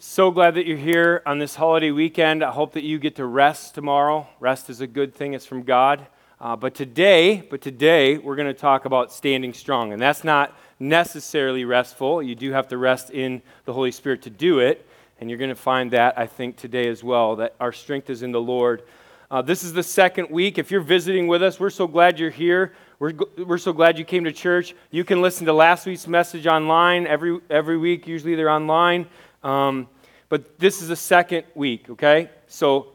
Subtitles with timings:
[0.00, 2.44] So glad that you're here on this holiday weekend.
[2.44, 4.28] I hope that you get to rest tomorrow.
[4.38, 6.06] Rest is a good thing, it's from God.
[6.40, 9.92] Uh, but today, but today, we're going to talk about standing strong.
[9.92, 12.22] And that's not necessarily restful.
[12.22, 14.88] You do have to rest in the Holy Spirit to do it.
[15.20, 18.22] And you're going to find that, I think, today as well, that our strength is
[18.22, 18.84] in the Lord.
[19.32, 20.58] Uh, this is the second week.
[20.58, 22.72] If you're visiting with us, we're so glad you're here.
[23.00, 24.76] We're, we're so glad you came to church.
[24.92, 28.06] You can listen to last week's message online every, every week.
[28.06, 29.08] Usually they're online.
[29.48, 29.88] Um,
[30.28, 32.28] but this is the second week, okay?
[32.48, 32.92] So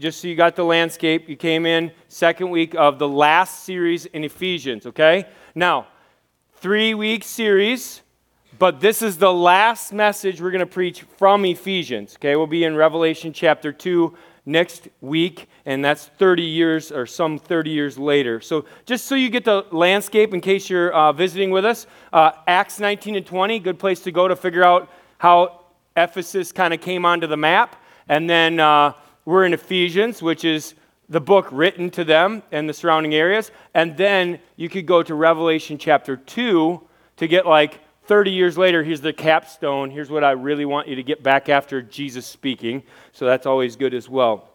[0.00, 4.06] just so you got the landscape, you came in second week of the last series
[4.06, 5.26] in Ephesians, okay?
[5.54, 5.86] Now,
[6.54, 8.02] three week series,
[8.58, 12.34] but this is the last message we're going to preach from Ephesians, okay?
[12.34, 14.12] We'll be in Revelation chapter 2
[14.44, 18.40] next week, and that's 30 years or some 30 years later.
[18.40, 22.32] So, just so you get the landscape in case you're uh, visiting with us, uh,
[22.48, 25.61] Acts 19 and 20, good place to go to figure out how
[25.96, 27.76] Ephesus kind of came onto the map.
[28.08, 30.74] And then uh, we're in Ephesians, which is
[31.08, 33.50] the book written to them and the surrounding areas.
[33.74, 36.80] And then you could go to Revelation chapter 2
[37.18, 39.90] to get like 30 years later, here's the capstone.
[39.90, 42.82] Here's what I really want you to get back after Jesus speaking.
[43.12, 44.48] So that's always good as well.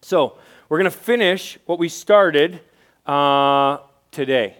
[0.00, 2.60] So we're going to finish what we started
[3.06, 3.78] uh,
[4.10, 4.56] today.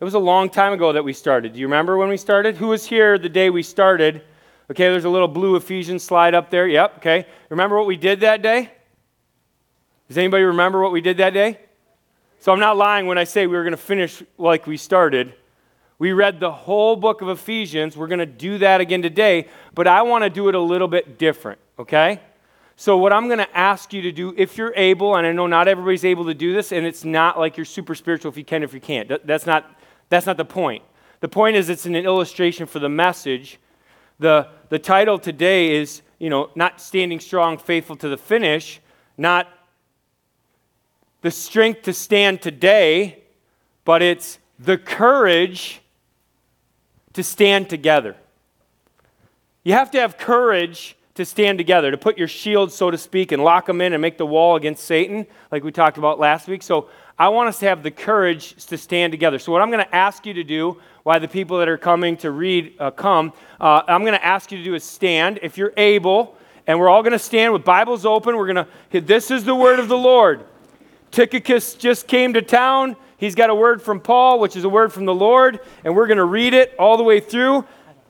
[0.00, 1.52] It was a long time ago that we started.
[1.52, 2.56] Do you remember when we started?
[2.56, 4.22] Who was here the day we started?
[4.70, 6.68] Okay, there's a little blue Ephesians slide up there.
[6.68, 7.26] Yep, okay.
[7.48, 8.70] Remember what we did that day?
[10.06, 11.58] Does anybody remember what we did that day?
[12.38, 15.34] So I'm not lying when I say we were going to finish like we started.
[15.98, 17.96] We read the whole book of Ephesians.
[17.96, 20.88] We're going to do that again today, but I want to do it a little
[20.88, 22.20] bit different, okay?
[22.76, 25.48] So, what I'm going to ask you to do, if you're able, and I know
[25.48, 28.44] not everybody's able to do this, and it's not like you're super spiritual if you
[28.44, 29.10] can, if you can't.
[29.26, 29.70] That's not,
[30.08, 30.84] that's not the point.
[31.18, 33.58] The point is, it's an illustration for the message
[34.20, 38.80] the, the title today is, you know, not standing strong, faithful to the finish,
[39.18, 39.48] not
[41.22, 43.24] the strength to stand today,
[43.84, 45.80] but it's the courage
[47.14, 48.14] to stand together.
[49.64, 53.32] You have to have courage to stand together, to put your shield, so to speak,
[53.32, 56.46] and lock them in and make the wall against Satan, like we talked about last
[56.46, 56.62] week.
[56.62, 59.38] So I want us to have the courage to stand together.
[59.38, 62.16] So, what I'm going to ask you to do, why the people that are coming
[62.18, 65.56] to read uh, come, uh, I'm going to ask you to do is stand if
[65.56, 68.36] you're able, and we're all going to stand with Bibles open.
[68.36, 69.06] We're going to, hit.
[69.06, 70.44] this is the word of the Lord.
[71.10, 72.96] Tychicus just came to town.
[73.16, 76.06] He's got a word from Paul, which is a word from the Lord, and we're
[76.06, 77.64] going to read it all the way through.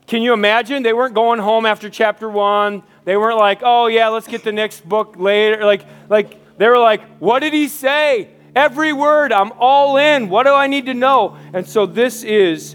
[0.06, 0.82] Can you imagine?
[0.82, 2.82] They weren't going home after chapter one.
[3.04, 5.64] They weren't like, oh, yeah, let's get the next book later.
[5.64, 8.30] Like, like they were like, what did he say?
[8.54, 10.28] Every word, I'm all in.
[10.28, 11.36] What do I need to know?
[11.52, 12.74] And so this is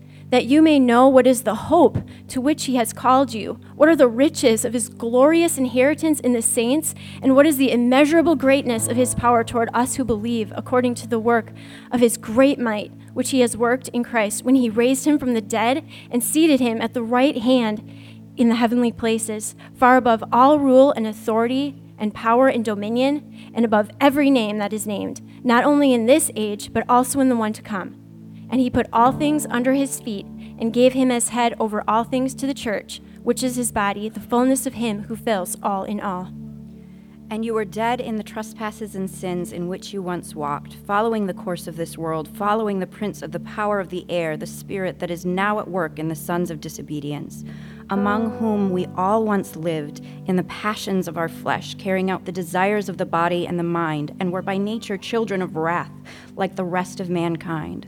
[0.31, 1.97] that you may know what is the hope
[2.29, 6.33] to which He has called you, what are the riches of His glorious inheritance in
[6.33, 10.51] the saints, and what is the immeasurable greatness of His power toward us who believe,
[10.55, 11.51] according to the work
[11.91, 15.33] of His great might, which He has worked in Christ when He raised Him from
[15.33, 17.83] the dead and seated Him at the right hand
[18.37, 23.65] in the heavenly places, far above all rule and authority and power and dominion, and
[23.65, 27.35] above every name that is named, not only in this age, but also in the
[27.35, 28.00] one to come.
[28.51, 30.25] And he put all things under his feet,
[30.59, 34.09] and gave him as head over all things to the church, which is his body,
[34.09, 36.29] the fullness of him who fills all in all.
[37.31, 41.27] And you were dead in the trespasses and sins in which you once walked, following
[41.27, 44.45] the course of this world, following the prince of the power of the air, the
[44.45, 47.45] spirit that is now at work in the sons of disobedience,
[47.89, 52.33] among whom we all once lived in the passions of our flesh, carrying out the
[52.33, 55.91] desires of the body and the mind, and were by nature children of wrath,
[56.35, 57.87] like the rest of mankind.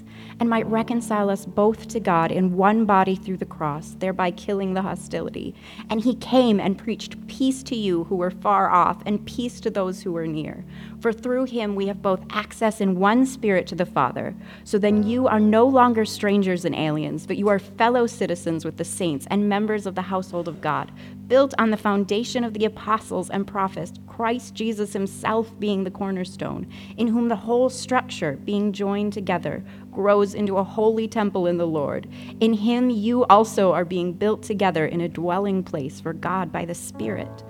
[0.41, 4.73] and might reconcile us both to God in one body through the cross, thereby killing
[4.73, 5.53] the hostility.
[5.87, 9.69] And he came and preached peace to you who were far off, and peace to
[9.69, 10.65] those who were near.
[10.99, 14.33] For through him we have both access in one spirit to the Father.
[14.63, 18.77] So then you are no longer strangers and aliens, but you are fellow citizens with
[18.77, 20.91] the saints and members of the household of God,
[21.27, 26.67] built on the foundation of the apostles and prophets, Christ Jesus himself being the cornerstone,
[26.97, 31.67] in whom the whole structure, being joined together, grows into a holy temple in the
[31.67, 32.07] Lord.
[32.39, 36.65] In him you also are being built together in a dwelling place for God by
[36.65, 37.43] the Spirit.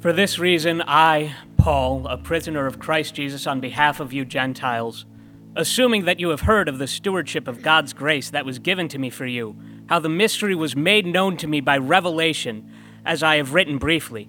[0.00, 5.04] For this reason, I, Paul, a prisoner of Christ Jesus, on behalf of you Gentiles,
[5.56, 8.98] assuming that you have heard of the stewardship of God's grace that was given to
[8.98, 9.56] me for you,
[9.86, 12.70] how the mystery was made known to me by revelation,
[13.04, 14.28] as I have written briefly.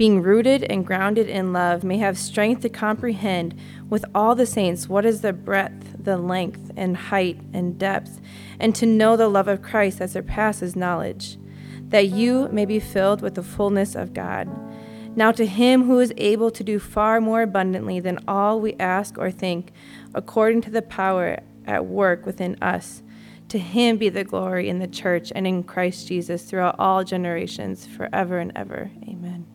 [0.00, 3.54] being rooted and grounded in love, may have strength to comprehend
[3.90, 8.18] with all the saints what is the breadth, the length, and height, and depth,
[8.58, 11.36] and to know the love of Christ that surpasses knowledge,
[11.88, 14.48] that you may be filled with the fullness of God.
[15.14, 19.18] Now, to him who is able to do far more abundantly than all we ask
[19.18, 19.70] or think,
[20.14, 23.02] according to the power at work within us,
[23.50, 27.86] to him be the glory in the church and in Christ Jesus throughout all generations,
[27.86, 28.90] forever and ever.
[29.06, 29.49] Amen.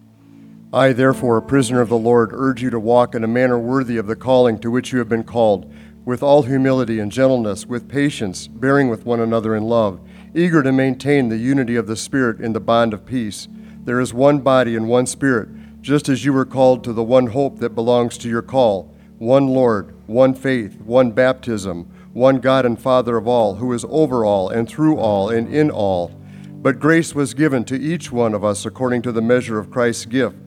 [0.73, 3.97] I, therefore, a prisoner of the Lord, urge you to walk in a manner worthy
[3.97, 5.71] of the calling to which you have been called,
[6.03, 9.99] with all humility and gentleness, with patience, bearing with one another in love,
[10.35, 13.47] eager to maintain the unity of the Spirit in the bond of peace.
[13.83, 15.49] There is one body and one Spirit,
[15.81, 19.47] just as you were called to the one hope that belongs to your call one
[19.47, 24.49] Lord, one faith, one baptism, one God and Father of all, who is over all
[24.49, 26.09] and through all and in all.
[26.49, 30.05] But grace was given to each one of us according to the measure of Christ's
[30.05, 30.44] gift.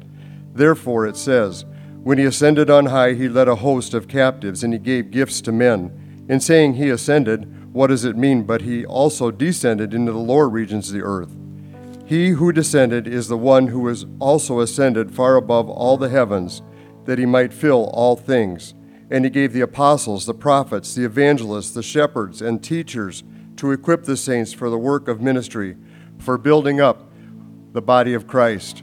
[0.59, 1.65] Therefore, it says,
[2.03, 5.41] When he ascended on high, he led a host of captives, and he gave gifts
[5.43, 6.27] to men.
[6.29, 8.43] In saying he ascended, what does it mean?
[8.43, 11.37] But he also descended into the lower regions of the earth.
[12.07, 16.61] He who descended is the one who was also ascended far above all the heavens,
[17.05, 18.75] that he might fill all things.
[19.13, 23.23] And he gave the apostles, the prophets, the evangelists, the shepherds, and teachers
[23.59, 25.77] to equip the saints for the work of ministry,
[26.19, 27.13] for building up
[27.73, 28.83] the body of Christ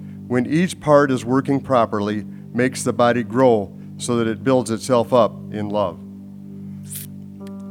[0.31, 2.23] when each part is working properly,
[2.53, 5.99] makes the body grow so that it builds itself up in love.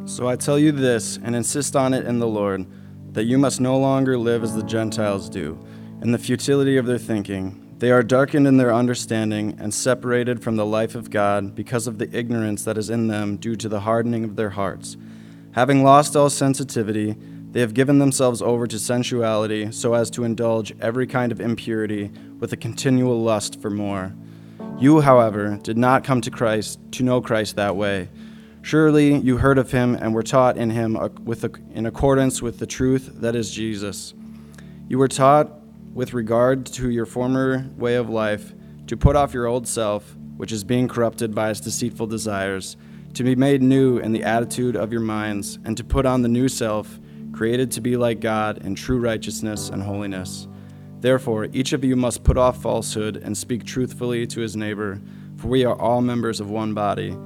[0.04, 2.66] So I tell you this, and insist on it in the Lord,
[3.14, 5.58] that you must no longer live as the Gentiles do,
[6.02, 7.76] in the futility of their thinking.
[7.78, 11.96] They are darkened in their understanding and separated from the life of God because of
[11.96, 14.98] the ignorance that is in them due to the hardening of their hearts.
[15.52, 17.16] Having lost all sensitivity,
[17.52, 22.10] they have given themselves over to sensuality so as to indulge every kind of impurity
[22.38, 24.14] with a continual lust for more.
[24.78, 28.08] You, however, did not come to Christ to know Christ that way.
[28.62, 32.66] Surely you heard of him and were taught in him with in accordance with the
[32.66, 34.14] truth that is Jesus.
[34.88, 35.50] You were taught
[35.92, 38.52] with regard to your former way of life
[38.86, 42.76] to put off your old self, which is being corrupted by its deceitful desires,
[43.14, 46.28] to be made new in the attitude of your minds, and to put on the
[46.28, 47.00] new self
[47.32, 50.48] created to be like God in true righteousness and holiness.
[51.00, 55.00] Therefore, each of you must put off falsehood and speak truthfully to his neighbor,
[55.36, 57.16] for we are all members of one body.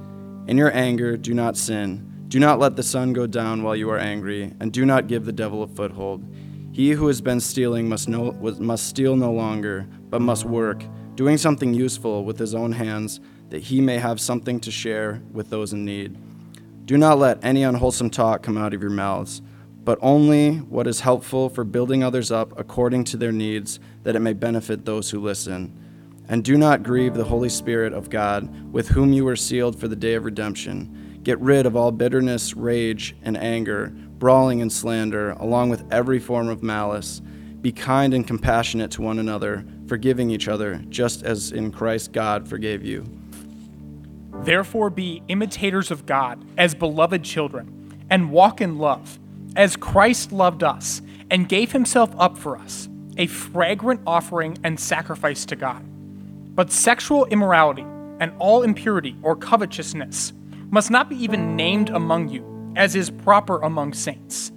[0.47, 2.25] In your anger, do not sin.
[2.29, 5.25] Do not let the sun go down while you are angry, and do not give
[5.25, 6.23] the devil a foothold.
[6.71, 10.83] He who has been stealing must, no, must steal no longer, but must work,
[11.15, 13.19] doing something useful with his own hands,
[13.49, 16.17] that he may have something to share with those in need.
[16.85, 19.41] Do not let any unwholesome talk come out of your mouths
[19.85, 24.19] but only what is helpful for building others up according to their needs, that it
[24.19, 25.71] may benefit those who listen.
[26.27, 29.87] And do not grieve the Holy Spirit of God, with whom you were sealed for
[29.87, 31.19] the day of redemption.
[31.21, 36.49] Get rid of all bitterness, rage, and anger, brawling and slander, along with every form
[36.49, 37.21] of malice.
[37.61, 42.47] Be kind and compassionate to one another, forgiving each other, just as in Christ God
[42.47, 43.05] forgave you.
[44.41, 49.19] Therefore, be imitators of God as beloved children, and walk in love
[49.55, 55.45] as Christ loved us and gave himself up for us, a fragrant offering and sacrifice
[55.45, 55.83] to God.
[56.55, 57.85] But sexual immorality
[58.19, 60.33] and all impurity or covetousness
[60.69, 64.51] must not be even named among you, as is proper among saints.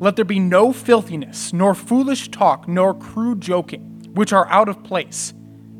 [0.00, 4.82] Let there be no filthiness, nor foolish talk, nor crude joking, which are out of
[4.82, 5.32] place,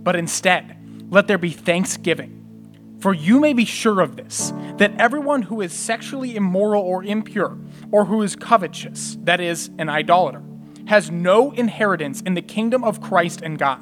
[0.02, 0.76] but instead,
[1.10, 2.96] let there be thanksgiving.
[3.00, 7.58] For you may be sure of this, that everyone who is sexually immoral or impure,
[7.94, 10.42] or who is covetous, that is, an idolater,
[10.88, 13.80] has no inheritance in the kingdom of Christ and God.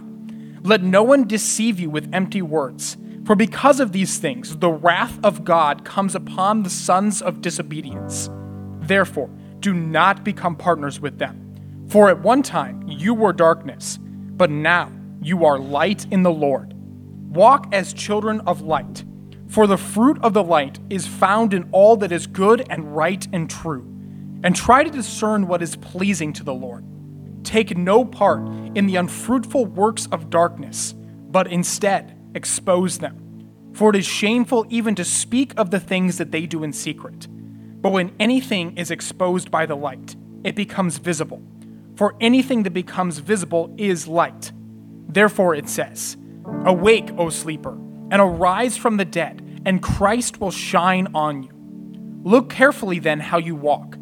[0.67, 5.19] Let no one deceive you with empty words, for because of these things, the wrath
[5.25, 8.29] of God comes upon the sons of disobedience.
[8.81, 11.87] Therefore, do not become partners with them.
[11.89, 14.93] For at one time you were darkness, but now
[15.23, 16.75] you are light in the Lord.
[17.35, 19.05] Walk as children of light
[19.53, 23.29] for the fruit of the light is found in all that is good and right
[23.35, 23.87] and true.
[24.43, 26.85] And try to discern what is pleasing to the Lord.
[27.45, 28.41] take no part
[28.77, 30.95] in the unfruitful works of darkness,
[31.31, 33.19] but instead expose them.
[33.75, 37.27] For it is shameful even to speak of the things that they do in secret.
[37.81, 41.43] But when anything is exposed by the light, it becomes visible.
[41.97, 44.53] For anything that becomes visible is light.
[45.09, 46.17] Therefore it says,
[46.65, 47.73] Awake, O sleeper,
[48.11, 51.51] and arise from the dead, and Christ will shine on you.
[52.25, 53.97] Look carefully then how you walk,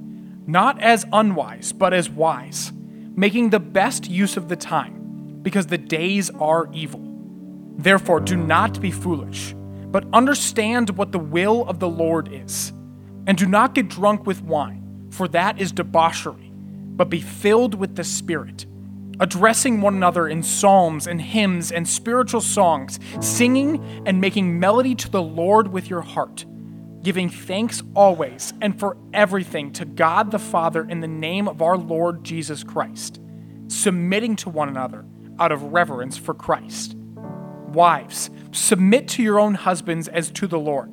[0.50, 2.72] not as unwise, but as wise,
[3.16, 7.00] making the best use of the time, because the days are evil.
[7.76, 9.54] Therefore, do not be foolish,
[9.86, 12.72] but understand what the will of the Lord is.
[13.26, 17.96] And do not get drunk with wine, for that is debauchery, but be filled with
[17.96, 18.66] the Spirit
[19.20, 25.10] addressing one another in psalms and hymns and spiritual songs, singing and making melody to
[25.10, 26.46] the Lord with your heart,
[27.02, 31.76] giving thanks always and for everything to God the Father in the name of our
[31.76, 33.20] Lord Jesus Christ,
[33.68, 35.04] submitting to one another
[35.38, 36.94] out of reverence for Christ.
[37.68, 40.92] Wives, submit to your own husbands as to the Lord.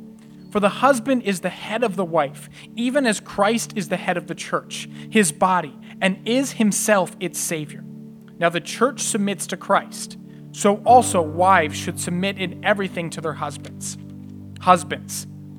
[0.51, 4.15] For the husband is the head of the wife, even as Christ is the head
[4.15, 7.83] of the church, his body, and is himself its Savior.
[8.39, 10.17] Now the church submits to Christ,
[10.53, 13.97] so also wives should submit in everything to their husbands.
[14.61, 15.27] Husbands,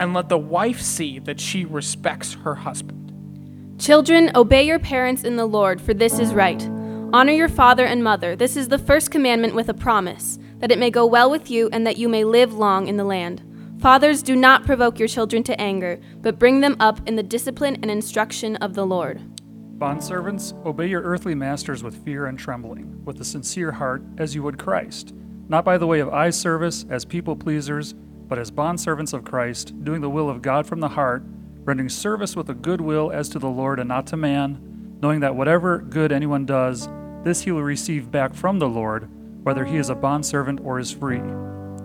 [0.00, 3.76] and let the wife see that she respects her husband.
[3.78, 6.60] Children, obey your parents in the Lord, for this is right.
[7.12, 8.34] Honor your father and mother.
[8.34, 11.68] This is the first commandment with a promise, that it may go well with you
[11.70, 13.42] and that you may live long in the land.
[13.78, 17.76] Fathers, do not provoke your children to anger, but bring them up in the discipline
[17.82, 19.20] and instruction of the Lord.
[19.78, 24.42] Bondservants, obey your earthly masters with fear and trembling, with a sincere heart, as you
[24.42, 25.14] would Christ,
[25.48, 27.94] not by the way of eye service, as people pleasers,
[28.30, 31.24] but as bondservants of Christ, doing the will of God from the heart,
[31.64, 35.18] rendering service with a good will as to the Lord and not to man, knowing
[35.20, 36.88] that whatever good anyone does,
[37.24, 39.10] this he will receive back from the Lord,
[39.42, 41.20] whether he is a bondservant or is free.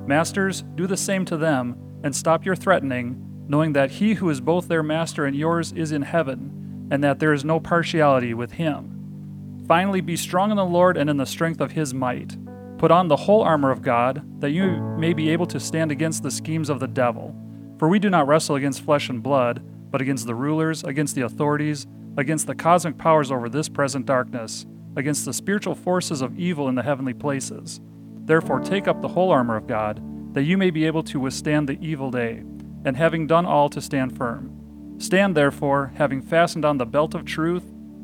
[0.06, 4.40] Masters, do the same to them, and stop your threatening, knowing that he who is
[4.40, 8.54] both their master and yours is in heaven and that there is no partiality with
[8.54, 9.64] him.
[9.68, 12.38] Finally, be strong in the Lord and in the strength of his might.
[12.78, 16.24] Put on the whole armor of God, that you may be able to stand against
[16.24, 17.34] the schemes of the devil.
[17.80, 21.22] For we do not wrestle against flesh and blood, but against the rulers, against the
[21.22, 26.68] authorities, against the cosmic powers over this present darkness, against the spiritual forces of evil
[26.68, 27.80] in the heavenly places.
[28.26, 30.02] Therefore, take up the whole armor of God,
[30.34, 32.44] that you may be able to withstand the evil day,
[32.84, 34.96] and having done all, to stand firm.
[34.98, 37.64] Stand therefore, having fastened on the belt of truth,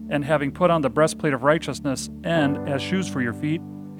[0.09, 3.61] and having put on the breastplate of righteousness, and, as shoes for your feet,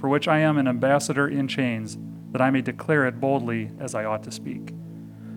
[0.00, 1.98] for which I am an ambassador in chains,
[2.32, 4.72] that I may declare it boldly as I ought to speak.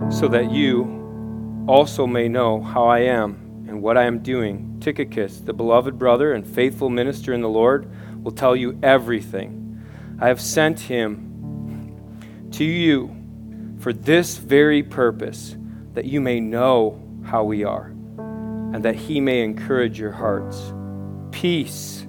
[0.09, 5.39] So that you also may know how I am and what I am doing, Tychicus,
[5.39, 7.91] the beloved brother and faithful minister in the Lord,
[8.23, 9.81] will tell you everything.
[10.21, 13.13] I have sent him to you
[13.79, 15.57] for this very purpose,
[15.93, 20.71] that you may know how we are, and that he may encourage your hearts.
[21.31, 22.07] Peace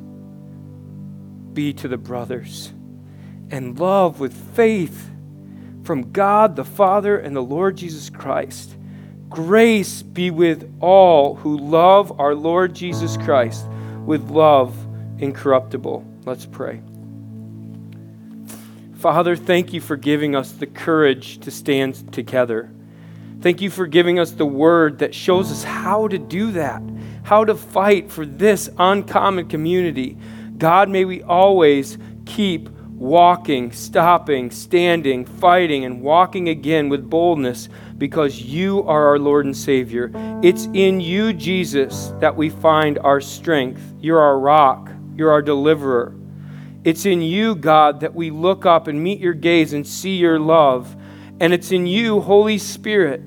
[1.55, 2.73] be to the brothers,
[3.51, 5.11] and love with faith
[5.85, 8.77] from God the Father and the Lord Jesus Christ.
[9.29, 13.67] Grace be with all who love our Lord Jesus Christ
[14.05, 14.77] with love
[15.19, 16.05] incorruptible.
[16.25, 16.81] Let's pray.
[18.97, 22.71] Father, thank you for giving us the courage to stand together.
[23.41, 26.83] Thank you for giving us the word that shows us how to do that,
[27.25, 30.17] how to fight for this uncommon community.
[30.59, 38.41] God, may we always keep walking, stopping, standing, fighting, and walking again with boldness because
[38.41, 40.11] you are our Lord and Savior.
[40.43, 43.83] It's in you, Jesus, that we find our strength.
[44.01, 46.15] You're our rock, you're our deliverer.
[46.85, 50.39] It's in you, God, that we look up and meet your gaze and see your
[50.39, 50.95] love.
[51.41, 53.21] And it's in you, Holy Spirit,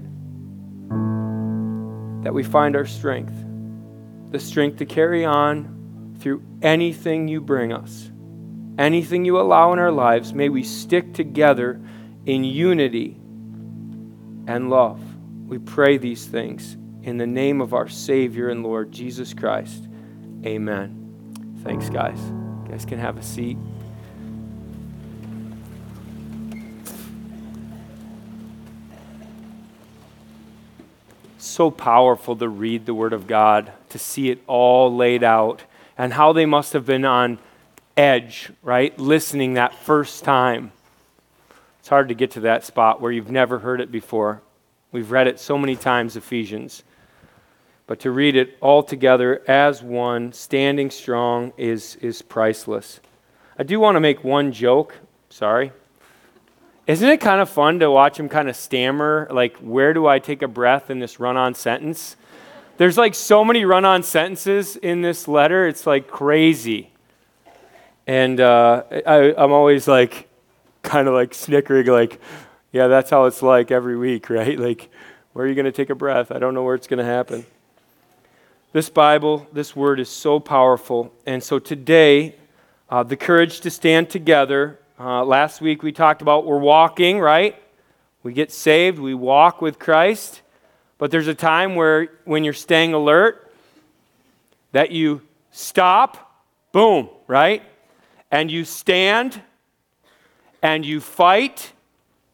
[2.23, 3.33] that we find our strength
[4.29, 5.76] the strength to carry on
[6.62, 8.12] anything you bring us,
[8.78, 10.34] anything you allow in our lives.
[10.34, 11.82] May we stick together
[12.26, 13.17] in unity
[14.48, 15.00] and love.
[15.48, 19.88] We pray these things in the name of our Savior and Lord Jesus Christ.
[20.46, 21.60] Amen.
[21.63, 22.20] Thanks, guys.
[22.20, 23.58] You guys can have a seat.
[31.38, 35.63] So powerful to read the Word of God, to see it all laid out,
[35.97, 37.39] and how they must have been on
[37.95, 38.97] edge, right?
[38.99, 40.71] Listening that first time.
[41.79, 44.41] It's hard to get to that spot where you've never heard it before.
[44.91, 46.83] We've read it so many times, Ephesians.
[47.88, 52.99] But to read it all together as one, standing strong, is, is priceless.
[53.57, 54.95] I do want to make one joke.
[55.29, 55.71] Sorry.
[56.86, 59.27] Isn't it kind of fun to watch him kind of stammer?
[59.31, 62.15] Like, where do I take a breath in this run on sentence?
[62.77, 66.91] There's like so many run on sentences in this letter, it's like crazy.
[68.05, 70.29] And uh, I, I'm always like,
[70.83, 72.21] kind of like snickering, like,
[72.71, 74.57] yeah, that's how it's like every week, right?
[74.57, 74.89] Like,
[75.33, 76.31] where are you going to take a breath?
[76.31, 77.45] I don't know where it's going to happen.
[78.73, 81.11] This Bible, this word is so powerful.
[81.25, 82.35] And so today,
[82.89, 84.79] uh, the courage to stand together.
[84.99, 87.55] Uh, last week we talked about we're walking, right?
[88.23, 90.41] We get saved, we walk with Christ.
[90.97, 93.51] But there's a time where when you're staying alert,
[94.71, 97.63] that you stop, boom, right?
[98.31, 99.41] And you stand
[100.62, 101.71] and you fight,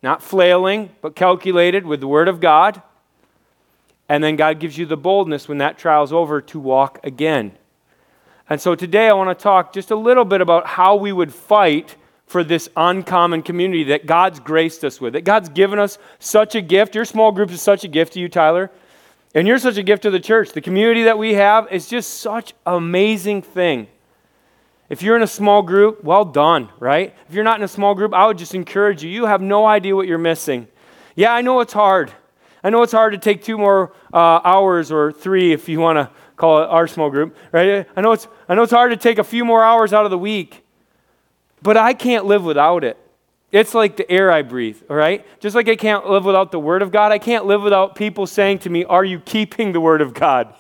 [0.02, 2.82] not flailing, but calculated with the Word of God.
[4.10, 7.58] And then God gives you the boldness when that trial's over to walk again.
[8.50, 11.34] And so today I want to talk just a little bit about how we would
[11.34, 11.96] fight
[12.26, 16.62] for this uncommon community that God's graced us with, that God's given us such a
[16.62, 16.96] gift.
[16.96, 18.72] Your small group is such a gift to you, Tyler.
[19.36, 20.52] And you're such a gift to the church.
[20.52, 23.88] The community that we have is just such an amazing thing.
[24.90, 27.16] If you're in a small group, well done, right?
[27.28, 29.10] If you're not in a small group, I would just encourage you.
[29.10, 30.68] You have no idea what you're missing.
[31.16, 32.12] Yeah, I know it's hard.
[32.64, 35.98] I know it's hard to take two more uh, hours or three if you want
[35.98, 37.88] to call it our small group, right?
[37.96, 40.12] I know, it's, I know it's hard to take a few more hours out of
[40.12, 40.63] the week,
[41.64, 42.98] but I can't live without it.
[43.52, 45.26] It's like the air I breathe, all right?
[45.40, 48.28] Just like I can't live without the Word of God, I can't live without people
[48.28, 50.54] saying to me, Are you keeping the Word of God?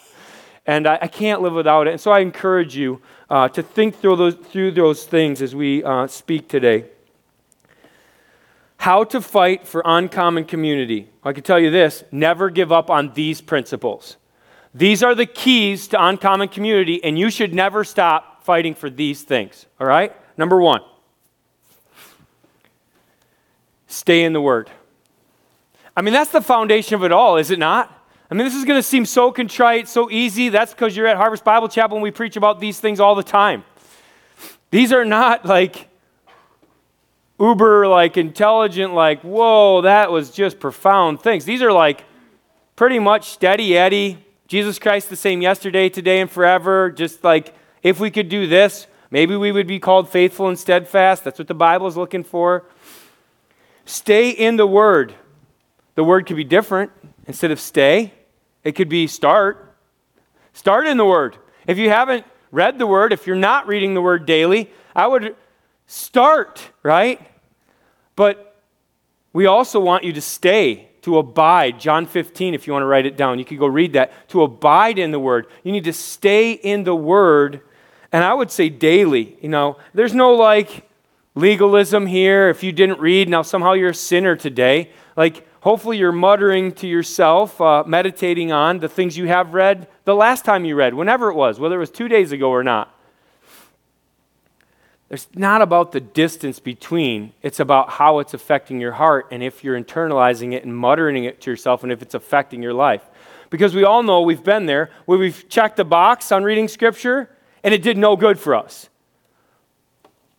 [0.65, 1.91] And I, I can't live without it.
[1.91, 5.83] And so I encourage you uh, to think through those, through those things as we
[5.83, 6.85] uh, speak today.
[8.77, 11.09] How to fight for uncommon community.
[11.23, 14.17] I can tell you this never give up on these principles.
[14.73, 19.23] These are the keys to uncommon community, and you should never stop fighting for these
[19.23, 19.65] things.
[19.79, 20.15] All right?
[20.37, 20.81] Number one,
[23.93, 24.69] stay in the Word.
[25.95, 27.99] I mean, that's the foundation of it all, is it not?
[28.31, 30.49] I mean, this is going to seem so contrite, so easy.
[30.49, 33.23] That's because you're at Harvest Bible Chapel and we preach about these things all the
[33.23, 33.63] time.
[34.71, 35.87] These are not like
[37.39, 41.45] uber, like intelligent, like, whoa, that was just profound things.
[41.45, 42.05] These are like
[42.75, 46.89] pretty much steady Eddie, Jesus Christ the same yesterday, today, and forever.
[46.89, 47.53] Just like
[47.83, 51.23] if we could do this, maybe we would be called faithful and steadfast.
[51.23, 52.65] That's what the Bible is looking for.
[53.85, 55.13] Stay in the Word.
[55.95, 56.91] The word could be different
[57.27, 58.13] instead of stay.
[58.63, 59.75] It could be start.
[60.53, 61.37] Start in the Word.
[61.67, 65.35] If you haven't read the Word, if you're not reading the Word daily, I would
[65.87, 67.21] start, right?
[68.15, 68.61] But
[69.33, 71.79] we also want you to stay, to abide.
[71.79, 74.29] John 15, if you want to write it down, you could go read that.
[74.29, 75.47] To abide in the Word.
[75.63, 77.61] You need to stay in the Word,
[78.11, 79.37] and I would say daily.
[79.41, 80.87] You know, there's no like
[81.35, 82.49] legalism here.
[82.49, 84.91] If you didn't read, now somehow you're a sinner today.
[85.15, 90.13] Like, Hopefully, you're muttering to yourself, uh, meditating on the things you have read the
[90.13, 92.93] last time you read, whenever it was, whether it was two days ago or not.
[95.09, 99.63] It's not about the distance between, it's about how it's affecting your heart and if
[99.63, 103.09] you're internalizing it and muttering it to yourself and if it's affecting your life.
[103.49, 107.29] Because we all know we've been there where we've checked the box on reading Scripture
[107.63, 108.89] and it did no good for us.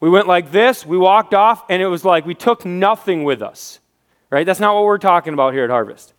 [0.05, 3.41] We went like this, we walked off, and it was like we took nothing with
[3.41, 3.81] us.
[4.29, 4.45] Right?
[4.45, 6.13] That's not what we're talking about here at Harvest.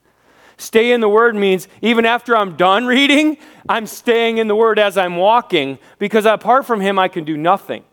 [0.58, 3.38] Stay in the Word means even after I'm done reading,
[3.70, 7.38] I'm staying in the Word as I'm walking because apart from Him, I can do
[7.38, 7.84] nothing.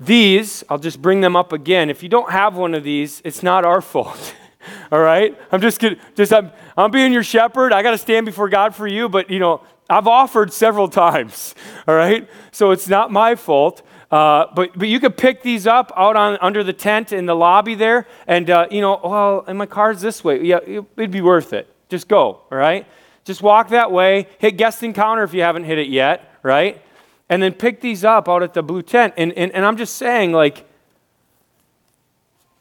[0.00, 1.90] These, I'll just bring them up again.
[1.90, 4.34] If you don't have one of these, it's not our fault.
[4.90, 5.38] All right?
[5.52, 5.98] I'm just kidding.
[6.14, 7.74] Just I'm, I'm being your shepherd.
[7.74, 11.54] I got to stand before God for you, but you know, I've offered several times.
[11.86, 12.26] All right?
[12.52, 13.82] So it's not my fault.
[14.10, 17.34] Uh, but, but you could pick these up out on under the tent in the
[17.34, 20.42] lobby there, and uh, you know, well, and my car's this way.
[20.44, 21.68] Yeah, it'd be worth it.
[21.88, 22.86] Just go, all right?
[23.24, 24.28] Just walk that way.
[24.38, 26.80] Hit guest encounter if you haven't hit it yet, right?
[27.28, 29.14] And then pick these up out at the blue tent.
[29.16, 30.64] And, and, and I'm just saying, like,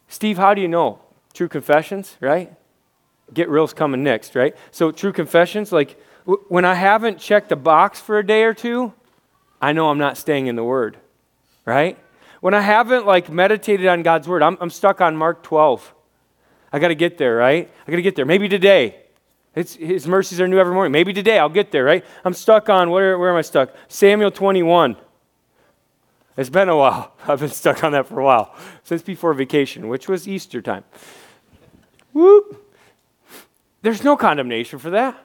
[0.07, 0.99] Steve, how do you know?
[1.33, 2.51] True confessions, right?
[3.31, 4.55] Get real's coming next, right?
[4.71, 8.55] So, true confessions, like, w- when I haven't checked the box for a day or
[8.55, 8.93] two,
[9.61, 10.97] I know I'm not staying in the Word
[11.65, 11.97] right?
[12.41, 15.93] When I haven't like meditated on God's word, I'm, I'm stuck on Mark 12.
[16.71, 17.71] I got to get there, right?
[17.87, 18.25] I got to get there.
[18.25, 19.01] Maybe today.
[19.55, 20.91] It's, his mercies are new every morning.
[20.91, 22.05] Maybe today I'll get there, right?
[22.25, 23.73] I'm stuck on, where, where am I stuck?
[23.87, 24.97] Samuel 21.
[26.37, 27.13] It's been a while.
[27.27, 30.83] I've been stuck on that for a while, since before vacation, which was Easter time.
[32.11, 32.61] Whoop.
[33.81, 35.24] There's no condemnation for that.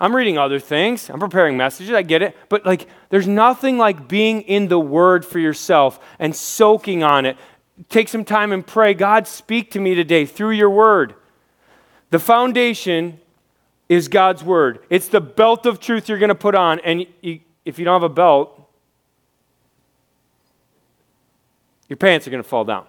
[0.00, 1.10] I'm reading other things.
[1.10, 1.92] I'm preparing messages.
[1.92, 2.36] I get it.
[2.48, 7.36] But like there's nothing like being in the word for yourself and soaking on it.
[7.88, 11.14] Take some time and pray, God, speak to me today through your word.
[12.10, 13.20] The foundation
[13.88, 14.80] is God's word.
[14.90, 18.00] It's the belt of truth you're going to put on and you, if you don't
[18.00, 18.54] have a belt,
[21.88, 22.86] your pants are going to fall down.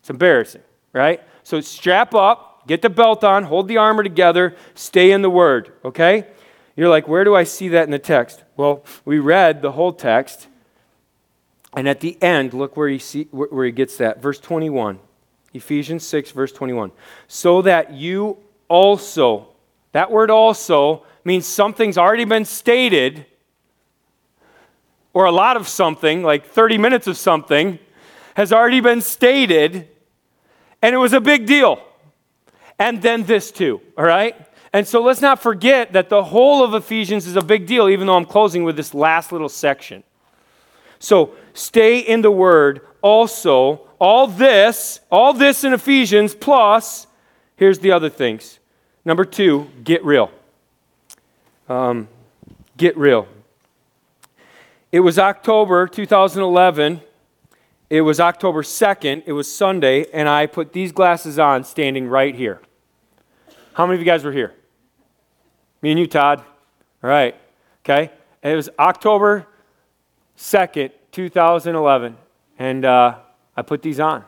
[0.00, 1.20] It's embarrassing, right?
[1.42, 5.72] So strap up, get the belt on, hold the armor together, stay in the word,
[5.84, 6.26] okay?
[6.76, 8.42] You're like, where do I see that in the text?
[8.56, 10.48] Well, we read the whole text,
[11.74, 14.22] and at the end, look where he, see, where he gets that.
[14.22, 14.98] Verse 21.
[15.54, 16.92] Ephesians 6, verse 21.
[17.28, 19.48] So that you also,
[19.92, 23.26] that word also means something's already been stated,
[25.12, 27.78] or a lot of something, like 30 minutes of something,
[28.34, 29.88] has already been stated,
[30.80, 31.82] and it was a big deal.
[32.78, 34.34] And then this too, all right?
[34.72, 38.06] And so let's not forget that the whole of Ephesians is a big deal, even
[38.06, 40.02] though I'm closing with this last little section.
[40.98, 42.80] So stay in the Word.
[43.02, 47.06] Also, all this, all this in Ephesians, plus,
[47.56, 48.60] here's the other things.
[49.04, 50.30] Number two, get real.
[51.68, 52.08] Um,
[52.76, 53.26] get real.
[54.90, 57.00] It was October 2011.
[57.90, 59.24] It was October 2nd.
[59.26, 62.60] It was Sunday, and I put these glasses on standing right here.
[63.74, 64.54] How many of you guys were here?
[65.82, 66.38] Me and you, Todd.
[67.02, 67.34] All right.
[67.84, 68.10] Okay.
[68.42, 69.46] it was October
[70.38, 72.16] 2nd, 2011.
[72.58, 73.18] And uh,
[73.56, 74.24] I put these on.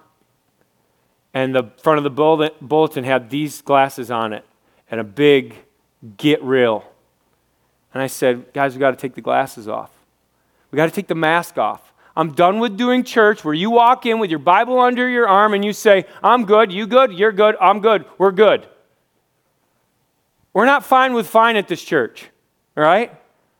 [1.32, 4.44] And the front of the bulletin had these glasses on it
[4.90, 5.54] and a big
[6.16, 6.84] get real.
[7.92, 9.90] And I said, guys, we got to take the glasses off.
[10.70, 11.92] We got to take the mask off.
[12.16, 15.54] I'm done with doing church where you walk in with your Bible under your arm
[15.54, 18.68] and you say, I'm good, you good, you're good, I'm good, we're good.
[20.54, 22.30] We're not fine with fine at this church,
[22.76, 23.12] all right?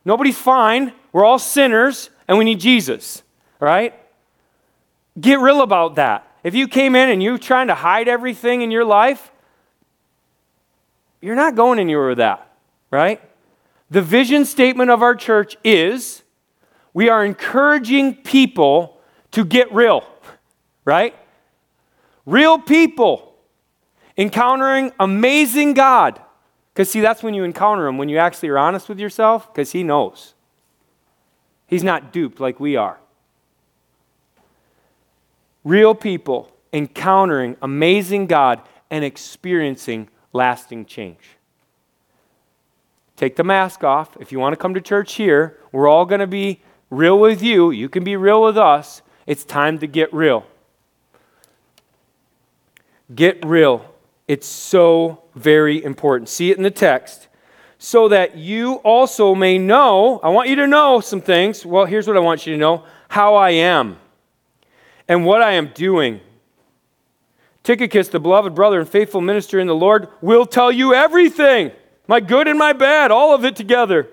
[0.04, 0.92] Nobody's fine.
[1.12, 3.22] We're all sinners, and we need Jesus,
[3.61, 3.94] all right?
[5.20, 6.26] Get real about that.
[6.44, 9.33] If you came in and you're trying to hide everything in your life,
[11.20, 12.48] you're not going anywhere with that,
[12.90, 13.20] right?
[13.90, 16.22] The vision statement of our church is
[16.92, 19.00] we are encouraging people
[19.33, 20.04] to get real,
[20.85, 21.14] right?
[22.24, 23.35] Real people
[24.16, 26.20] encountering amazing God
[26.74, 29.70] because, see, that's when you encounter him, when you actually are honest with yourself, because
[29.70, 30.34] he knows.
[31.68, 32.98] He's not duped like we are.
[35.62, 38.60] Real people encountering amazing God
[38.90, 41.37] and experiencing lasting change.
[43.16, 44.16] Take the mask off.
[44.18, 46.60] If you want to come to church here, we're all going to be
[46.90, 47.70] real with you.
[47.70, 49.00] You can be real with us.
[49.26, 50.44] It's time to get real.
[53.14, 53.93] Get real.
[54.26, 56.28] It's so very important.
[56.28, 57.28] See it in the text.
[57.78, 61.66] So that you also may know, I want you to know some things.
[61.66, 63.98] Well, here's what I want you to know how I am
[65.06, 66.20] and what I am doing.
[67.62, 71.72] Tychicus, the beloved brother and faithful minister in the Lord, will tell you everything
[72.06, 74.08] my good and my bad, all of it together.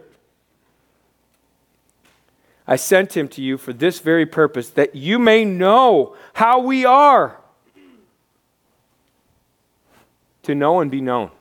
[2.66, 6.86] I sent him to you for this very purpose, that you may know how we
[6.86, 7.41] are
[10.44, 11.32] to know and be known,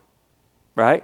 [0.75, 1.03] right?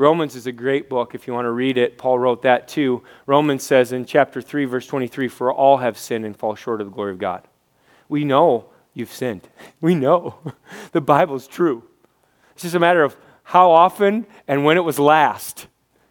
[0.00, 1.98] Romans is a great book if you want to read it.
[1.98, 3.02] Paul wrote that too.
[3.26, 6.86] Romans says in chapter 3, verse 23 For all have sinned and fall short of
[6.86, 7.46] the glory of God.
[8.08, 9.46] We know you've sinned.
[9.82, 10.36] We know.
[10.92, 11.84] the Bible's true.
[12.52, 15.66] It's just a matter of how often and when it was last.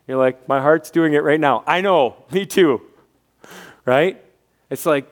[0.07, 1.63] You're like, my heart's doing it right now.
[1.65, 2.81] I know, me too.
[3.85, 4.23] Right?
[4.69, 5.07] It's like,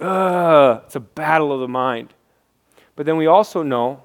[0.00, 2.12] ugh, it's a battle of the mind.
[2.96, 4.02] But then we also know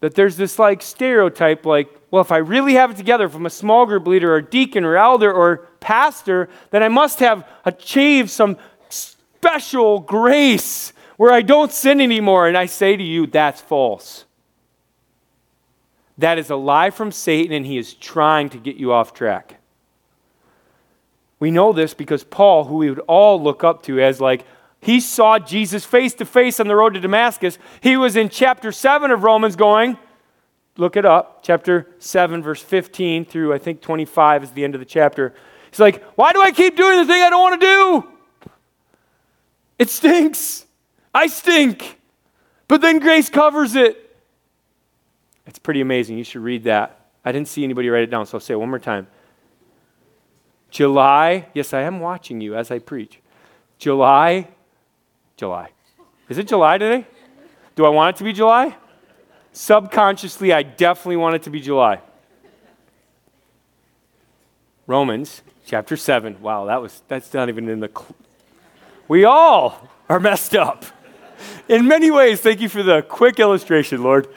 [0.00, 3.46] that there's this like stereotype like, well, if I really have it together, if I'm
[3.46, 8.30] a small group leader or deacon or elder or pastor, then I must have achieved
[8.30, 8.56] some
[8.88, 12.46] special grace where I don't sin anymore.
[12.46, 14.24] And I say to you, that's false.
[16.18, 19.56] That is a lie from Satan, and he is trying to get you off track.
[21.38, 24.46] We know this because Paul, who we would all look up to as like,
[24.86, 27.58] he saw Jesus face to face on the road to Damascus.
[27.80, 29.98] He was in chapter 7 of Romans going,
[30.76, 34.78] look it up, chapter 7, verse 15 through I think 25 is the end of
[34.78, 35.34] the chapter.
[35.72, 38.50] He's like, Why do I keep doing the thing I don't want to do?
[39.80, 40.66] It stinks.
[41.12, 41.98] I stink.
[42.68, 44.16] But then grace covers it.
[45.48, 46.16] It's pretty amazing.
[46.16, 47.08] You should read that.
[47.24, 49.08] I didn't see anybody write it down, so I'll say it one more time.
[50.70, 53.18] July, yes, I am watching you as I preach.
[53.78, 54.48] July,
[55.36, 55.70] July.
[56.28, 57.06] Is it July today?
[57.74, 58.76] Do I want it to be July?
[59.52, 62.00] Subconsciously, I definitely want it to be July.
[64.86, 66.40] Romans chapter 7.
[66.40, 68.14] Wow, that was that's not even in the cl-
[69.08, 70.84] We all are messed up.
[71.68, 74.28] In many ways, thank you for the quick illustration, Lord.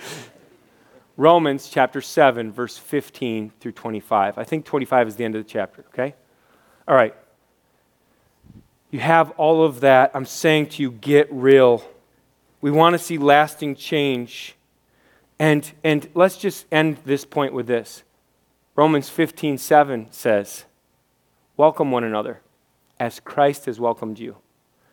[1.15, 4.37] Romans chapter 7, verse 15 through 25.
[4.37, 6.15] I think 25 is the end of the chapter, okay?
[6.87, 7.13] All right.
[8.91, 10.11] You have all of that.
[10.13, 11.83] I'm saying to you, get real.
[12.61, 14.55] We want to see lasting change.
[15.37, 18.03] And, and let's just end this point with this.
[18.75, 20.65] Romans 15, 7 says,
[21.55, 22.41] Welcome one another
[22.99, 24.37] as Christ has welcomed you.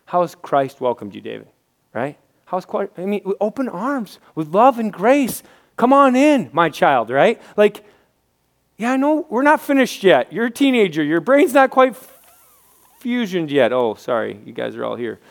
[0.05, 1.47] How has Christ welcomed you, David?
[1.93, 2.17] Right?
[2.45, 2.91] How's Christ?
[2.97, 5.43] I mean, with open arms, with love and grace.
[5.75, 7.41] Come on in, my child, right?
[7.55, 7.83] Like,
[8.77, 10.31] yeah, I know we're not finished yet.
[10.31, 11.03] You're a teenager.
[11.03, 11.95] Your brain's not quite
[13.07, 13.71] fusioned yet.
[13.71, 14.37] Oh, sorry.
[14.45, 15.21] You guys are all here.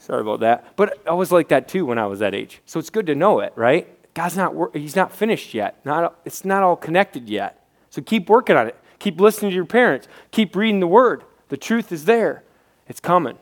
[0.00, 0.76] Sorry about that.
[0.76, 2.60] But I was like that too when I was that age.
[2.66, 3.88] So it's good to know it, right?
[4.12, 5.80] God's not, he's not finished yet.
[5.86, 7.66] Not, it's not all connected yet.
[7.88, 8.76] So keep working on it.
[8.98, 10.08] Keep listening to your parents.
[10.30, 11.24] Keep reading the word.
[11.48, 12.42] The truth is there.
[12.86, 13.38] It's coming.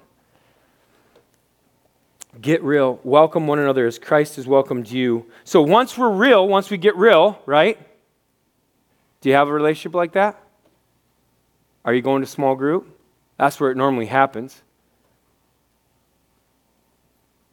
[2.40, 3.00] Get real.
[3.02, 5.26] Welcome one another as Christ has welcomed you.
[5.42, 7.76] So once we're real, once we get real, right?
[9.20, 10.40] Do you have a relationship like that?
[11.84, 12.94] Are you going to small group?
[13.38, 14.62] That's where it normally happens.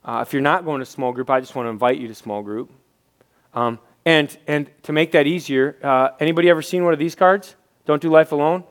[0.04, 2.16] Uh, if you're not going to small group, I just want to invite you to
[2.16, 2.72] small group.
[3.54, 7.56] Um, and, and to make that easier, uh, anybody ever seen one of these cards?
[7.86, 8.64] Don't do life alone?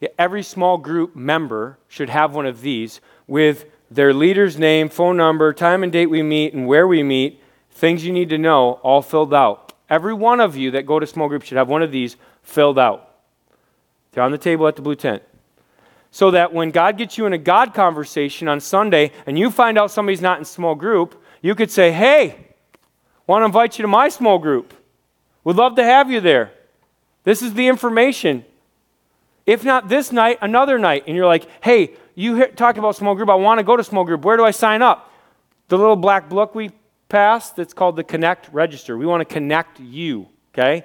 [0.00, 5.16] Yeah, every small group member should have one of these with their leader's name, phone
[5.16, 8.80] number, time and date we meet, and where we meet, things you need to know,
[8.82, 9.74] all filled out.
[9.88, 12.78] Every one of you that go to small group should have one of these filled
[12.78, 13.14] out.
[14.10, 15.22] They're on the table at the blue tent.
[16.12, 19.78] So that when God gets you in a God conversation on Sunday and you find
[19.78, 22.54] out somebody's not in small group, you could say, Hey,
[23.26, 24.74] want to invite you to my small group.
[25.44, 26.52] Would love to have you there.
[27.24, 28.44] This is the information.
[29.46, 31.04] If not this night, another night.
[31.06, 33.30] And you're like, Hey, you talked about small group.
[33.30, 34.22] I want to go to small group.
[34.22, 35.10] Where do I sign up?
[35.68, 36.72] The little black book we
[37.08, 38.98] passed that's called the Connect Register.
[38.98, 40.84] We want to connect you, okay?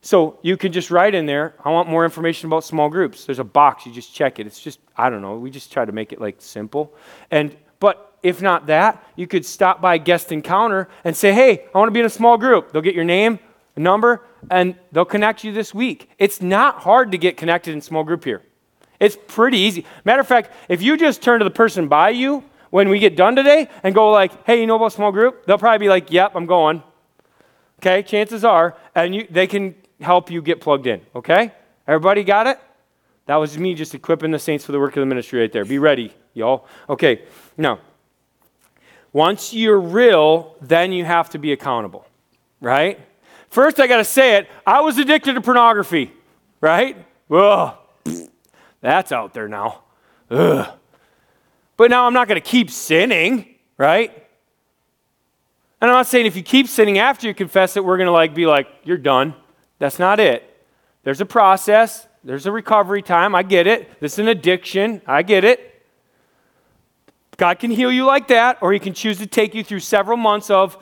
[0.00, 3.24] So you can just write in there, I want more information about small groups.
[3.24, 4.46] There's a box, you just check it.
[4.46, 6.94] It's just, I don't know, we just try to make it like simple.
[7.30, 11.78] And but if not that, you could stop by guest encounter and say, hey, I
[11.78, 12.72] want to be in a small group.
[12.72, 13.38] They'll get your name,
[13.76, 16.10] number, and they'll connect you this week.
[16.18, 18.42] It's not hard to get connected in small group here.
[19.00, 19.84] It's pretty easy.
[20.04, 23.16] Matter of fact, if you just turn to the person by you when we get
[23.16, 25.46] done today and go like, hey, you know about small group?
[25.46, 26.82] They'll probably be like, yep, I'm going.
[27.80, 31.00] Okay, chances are, and you, they can help you get plugged in.
[31.14, 31.52] Okay?
[31.86, 32.58] Everybody got it?
[33.26, 35.64] That was me just equipping the saints for the work of the ministry right there.
[35.64, 36.66] Be ready, y'all.
[36.88, 37.22] Okay,
[37.58, 37.78] now,
[39.12, 42.06] once you're real, then you have to be accountable,
[42.60, 42.98] right?
[43.50, 44.48] First, I got to say it.
[44.66, 46.10] I was addicted to pornography,
[46.62, 46.96] right?
[47.30, 47.74] Ugh,
[48.80, 49.82] that's out there now.
[50.30, 50.70] Ugh.
[51.76, 54.10] But now I'm not going to keep sinning, right?
[55.80, 58.12] And I'm not saying if you keep sinning after you confess it, we're going to
[58.12, 59.34] like be like, you're done.
[59.78, 60.44] That's not it.
[61.04, 63.34] There's a process, there's a recovery time.
[63.34, 64.00] I get it.
[64.00, 65.00] This is an addiction.
[65.06, 65.64] I get it.
[67.36, 70.16] God can heal you like that, or He can choose to take you through several
[70.16, 70.76] months of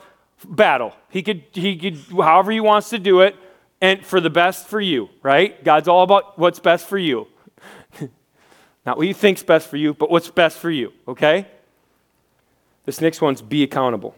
[0.45, 0.93] battle.
[1.09, 3.35] He could, he could, however he wants to do it,
[3.81, 5.63] and for the best for you, right?
[5.63, 7.27] God's all about what's best for you.
[8.85, 11.47] Not what you think's best for you, but what's best for you, okay?
[12.85, 14.15] This next one's be accountable.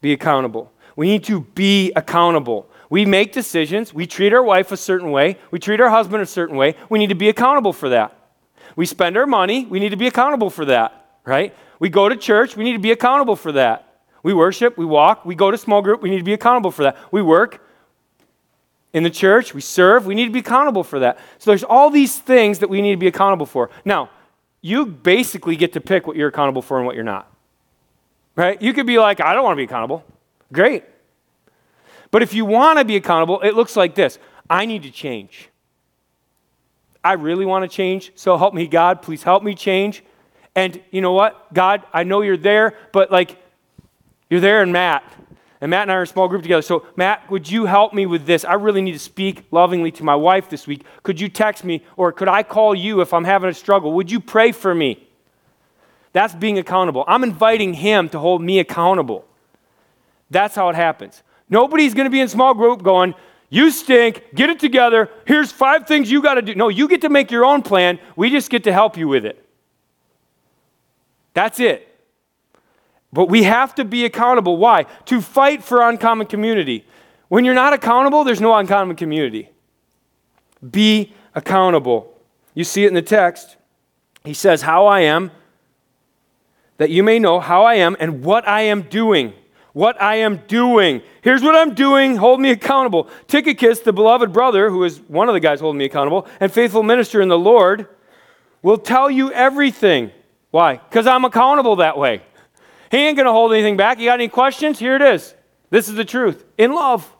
[0.00, 0.72] Be accountable.
[0.94, 2.68] We need to be accountable.
[2.88, 3.92] We make decisions.
[3.92, 5.38] We treat our wife a certain way.
[5.50, 6.76] We treat our husband a certain way.
[6.88, 8.16] We need to be accountable for that.
[8.76, 9.66] We spend our money.
[9.66, 11.54] We need to be accountable for that, right?
[11.78, 12.56] We go to church.
[12.56, 14.00] We need to be accountable for that.
[14.22, 14.76] We worship.
[14.76, 15.24] We walk.
[15.24, 16.02] We go to small group.
[16.02, 16.96] We need to be accountable for that.
[17.10, 17.62] We work
[18.92, 19.54] in the church.
[19.54, 20.06] We serve.
[20.06, 21.18] We need to be accountable for that.
[21.38, 23.70] So there's all these things that we need to be accountable for.
[23.84, 24.10] Now,
[24.60, 27.30] you basically get to pick what you're accountable for and what you're not.
[28.34, 28.60] Right?
[28.60, 30.04] You could be like, I don't want to be accountable.
[30.52, 30.84] Great.
[32.10, 35.48] But if you want to be accountable, it looks like this I need to change.
[37.02, 39.00] I really want to change, so help me, God.
[39.00, 40.02] Please help me change.
[40.56, 41.52] And you know what?
[41.54, 43.40] God, I know you're there, but like,
[44.28, 45.04] you're there and Matt.
[45.60, 46.62] And Matt and I are a small group together.
[46.62, 48.44] So, Matt, would you help me with this?
[48.44, 50.84] I really need to speak lovingly to my wife this week.
[51.02, 53.92] Could you text me, or could I call you if I'm having a struggle?
[53.92, 55.06] Would you pray for me?
[56.12, 57.04] That's being accountable.
[57.06, 59.24] I'm inviting him to hold me accountable.
[60.30, 61.22] That's how it happens.
[61.48, 63.14] Nobody's going to be in small group going,
[63.48, 66.54] you stink, get it together, here's five things you got to do.
[66.54, 67.98] No, you get to make your own plan.
[68.16, 69.42] We just get to help you with it.
[71.34, 71.86] That's it.
[73.12, 74.56] But we have to be accountable.
[74.56, 74.84] Why?
[75.06, 76.84] To fight for uncommon community.
[77.28, 79.50] When you're not accountable, there's no uncommon community.
[80.68, 82.12] Be accountable.
[82.54, 83.56] You see it in the text.
[84.24, 85.30] He says, How I am,
[86.78, 89.32] that you may know how I am and what I am doing
[89.76, 91.02] what I am doing.
[91.20, 92.16] Here's what I'm doing.
[92.16, 93.10] Hold me accountable.
[93.28, 96.82] Tychicus, the beloved brother, who is one of the guys holding me accountable, and faithful
[96.82, 97.86] minister in the Lord,
[98.62, 100.12] will tell you everything.
[100.50, 100.76] Why?
[100.78, 102.22] Because I'm accountable that way.
[102.90, 103.98] He ain't going to hold anything back.
[103.98, 104.78] You got any questions?
[104.78, 105.34] Here it is.
[105.68, 106.42] This is the truth.
[106.56, 107.14] In love.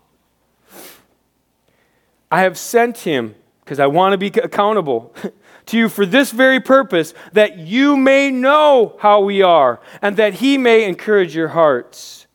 [2.30, 5.14] I have sent him because I want to be accountable
[5.66, 10.34] to you for this very purpose, that you may know how we are, and that
[10.34, 12.25] he may encourage your hearts.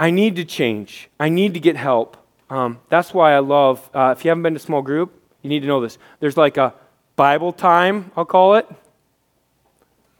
[0.00, 1.10] I need to change.
[1.20, 2.16] I need to get help.
[2.48, 5.60] Um, that's why I love, uh, if you haven't been to small group, you need
[5.60, 5.98] to know this.
[6.20, 6.72] There's like a
[7.16, 8.66] Bible time, I'll call it.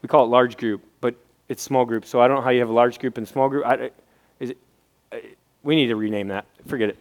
[0.03, 1.15] We call it large group, but
[1.49, 2.05] it's small group.
[2.05, 3.65] So I don't know how you have a large group and small group.
[3.65, 3.89] I,
[4.39, 4.57] is it,
[5.11, 5.17] uh,
[5.63, 6.45] we need to rename that.
[6.67, 6.97] Forget it.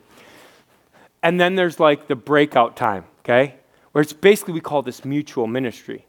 [1.22, 3.57] And then there's like the breakout time, okay?
[3.93, 6.07] Where it's basically, we call this mutual ministry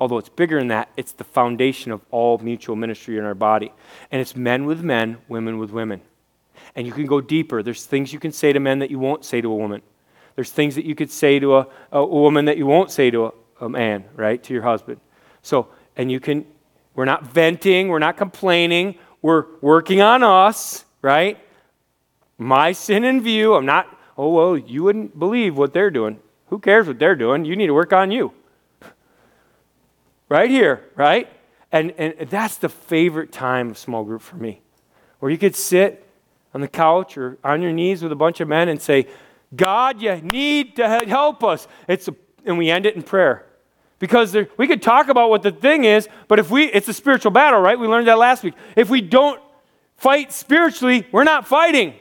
[0.00, 3.72] although it's bigger than that, it's the foundation of all mutual ministry in our body.
[4.10, 6.00] And it's men with men, women with women.
[6.74, 7.62] And you can go deeper.
[7.62, 9.82] There's things you can say to men that you won't say to a woman.
[10.36, 13.26] There's things that you could say to a, a woman that you won't say to
[13.26, 13.32] a,
[13.62, 14.42] a man, right?
[14.44, 15.00] To your husband.
[15.42, 16.46] So, and you can,
[16.94, 21.38] we're not venting, we're not complaining, we're working on us, right?
[22.36, 23.54] My sin in view.
[23.54, 23.86] I'm not,
[24.16, 26.20] oh, well, you wouldn't believe what they're doing.
[26.46, 27.44] Who cares what they're doing?
[27.44, 28.32] You need to work on you.
[30.28, 31.28] Right here, right?
[31.72, 34.60] And, and that's the favorite time of small group for me,
[35.20, 36.06] where you could sit
[36.54, 39.06] on the couch or on your knees with a bunch of men and say,
[39.54, 41.66] God, you need to help us.
[41.86, 42.14] It's a,
[42.44, 43.46] and we end it in prayer.
[43.98, 46.94] Because there, we could talk about what the thing is, but if we, it's a
[46.94, 47.78] spiritual battle, right?
[47.78, 48.54] We learned that last week.
[48.76, 49.40] If we don't
[49.96, 51.94] fight spiritually, we're not fighting.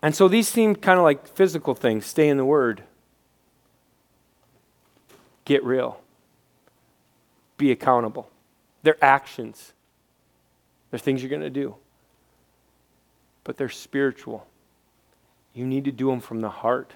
[0.00, 2.84] And so these seem kind of like physical things stay in the Word,
[5.44, 6.00] get real
[7.60, 8.28] be accountable.
[8.82, 9.74] They're actions,
[10.90, 11.76] they're things you're going to do,
[13.44, 14.46] but they're spiritual.
[15.52, 16.94] You need to do them from the heart,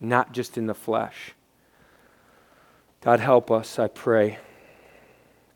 [0.00, 1.32] not just in the flesh.
[3.00, 4.38] God, help us, I pray,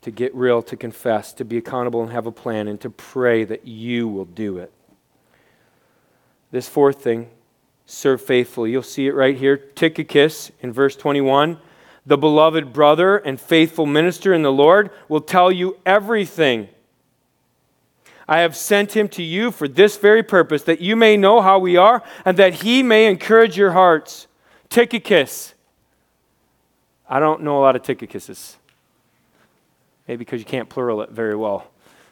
[0.01, 3.43] to get real, to confess, to be accountable and have a plan, and to pray
[3.43, 4.71] that you will do it.
[6.51, 7.29] This fourth thing,
[7.85, 8.71] serve faithfully.
[8.71, 9.57] You'll see it right here.
[9.57, 11.57] Tychicus in verse 21
[12.05, 16.67] the beloved brother and faithful minister in the Lord, will tell you everything.
[18.27, 21.59] I have sent him to you for this very purpose, that you may know how
[21.59, 24.27] we are, and that he may encourage your hearts.
[24.69, 25.53] Tychicus.
[27.09, 28.55] I don't know a lot of Tychicuses.
[30.07, 31.69] Maybe because you can't plural it very well,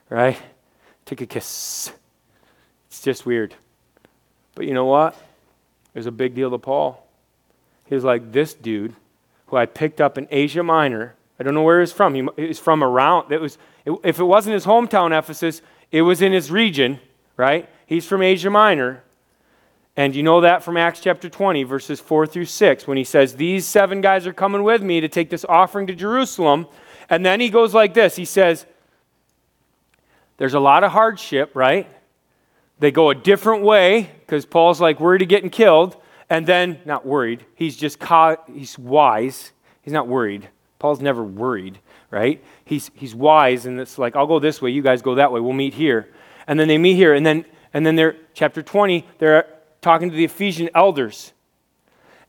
[0.09, 0.37] right?
[1.05, 1.91] Tychicus.
[2.87, 3.55] It's just weird.
[4.55, 5.13] But you know what?
[5.93, 7.07] It was a big deal to Paul.
[7.85, 8.93] He was like, this dude
[9.49, 11.15] who I picked up in Asia Minor.
[11.39, 12.15] I don't know where he's from.
[12.15, 13.31] He, he's from around.
[13.31, 13.57] It was,
[14.03, 16.99] if it wasn't his hometown, Ephesus, it was in his region,
[17.37, 17.69] right?
[17.85, 19.03] He's from Asia Minor.
[19.97, 23.35] And you know that from Acts chapter 20, verses 4 through 6, when he says,
[23.35, 26.67] These seven guys are coming with me to take this offering to Jerusalem.
[27.09, 28.65] And then he goes like this He says,
[30.37, 31.89] There's a lot of hardship, right?
[32.79, 35.97] They go a different way because Paul's like worried of getting killed.
[36.29, 39.51] And then, not worried, he's just caught, he's wise.
[39.81, 40.47] He's not worried.
[40.77, 41.79] Paul's never worried,
[42.11, 42.43] right?
[42.63, 45.39] He's, he's wise, and it's like, I'll go this way, you guys go that way,
[45.39, 46.09] we'll meet here.
[46.47, 49.47] And then they meet here, and then, and then they're, chapter 20, they're
[49.81, 51.33] talking to the Ephesian elders.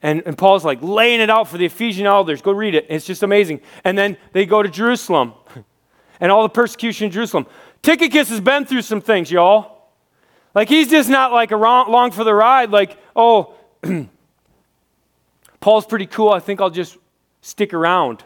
[0.03, 2.41] And, and Paul's like laying it out for the Ephesian elders.
[2.41, 2.87] Go read it.
[2.89, 3.61] It's just amazing.
[3.85, 5.35] And then they go to Jerusalem
[6.21, 7.47] and all the persecution in Jerusalem.
[7.83, 9.89] Tychicus has been through some things, y'all.
[10.55, 13.55] Like he's just not like a long for the ride, like, oh,
[15.61, 16.31] Paul's pretty cool.
[16.31, 16.97] I think I'll just
[17.43, 18.25] stick around.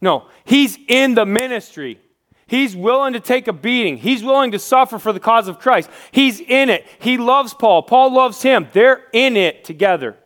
[0.00, 1.98] No, he's in the ministry.
[2.46, 3.96] He's willing to take a beating.
[3.96, 5.88] He's willing to suffer for the cause of Christ.
[6.12, 6.86] He's in it.
[6.98, 7.82] He loves Paul.
[7.82, 8.68] Paul loves him.
[8.72, 10.16] They're in it together.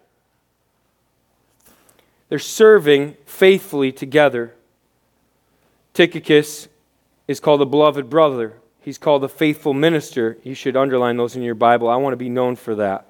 [2.28, 4.54] They're serving faithfully together.
[5.94, 6.68] Tychicus
[7.26, 8.54] is called a beloved brother.
[8.80, 10.38] He's called a faithful minister.
[10.42, 11.88] You should underline those in your Bible.
[11.88, 13.07] I want to be known for that.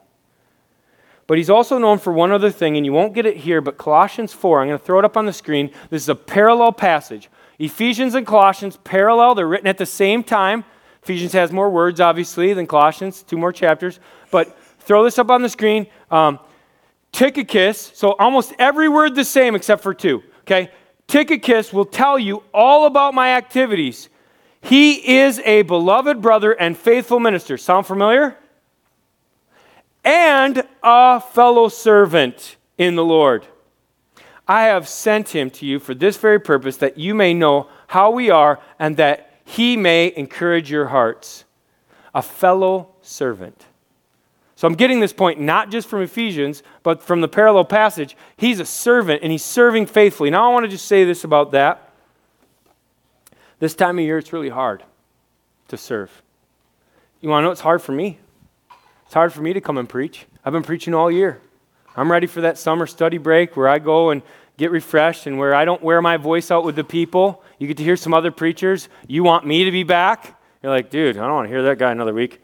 [1.29, 3.77] But he's also known for one other thing, and you won't get it here, but
[3.77, 5.71] Colossians 4, I'm going to throw it up on the screen.
[5.91, 7.29] This is a parallel passage.
[7.59, 10.65] Ephesians and Colossians, parallel, they're written at the same time.
[11.03, 14.01] Ephesians has more words, obviously, than Colossians, two more chapters.
[14.31, 15.87] But throw this up on the screen.
[16.11, 16.39] Um,
[17.13, 20.71] Tychicus, so almost every word the same except for two, okay?
[21.09, 24.09] Tychicus will tell you all about my activities.
[24.63, 27.59] He is a beloved brother and faithful minister.
[27.59, 28.39] Sound familiar?
[30.09, 33.47] And a fellow servant in the Lord.
[34.49, 38.11] I have sent him to you for this very purpose, that you may know how
[38.11, 41.45] we are and that he may encourage your hearts.
[42.15, 43.67] A fellow servant.
[44.57, 48.17] So I'm getting this point not just from Ephesians, but from the parallel passage.
[48.39, 50.31] He's a servant and he's serving faithfully.
[50.31, 51.93] Now I want to just say this about that.
[53.59, 54.85] This time of year, it's really hard
[55.69, 56.23] to serve.
[57.21, 58.21] You want to know it's hard for me?
[59.09, 60.27] It's hard for me to come and preach.
[60.45, 61.41] I've been preaching all year.
[61.97, 64.21] I'm ready for that summer study break where I go and
[64.59, 67.43] get refreshed and where I don't wear my voice out with the people.
[67.59, 68.91] You get to hear some other preachers.
[69.07, 70.39] You want me to be back?
[70.63, 72.43] You're like, dude, I don't want to hear that guy another week.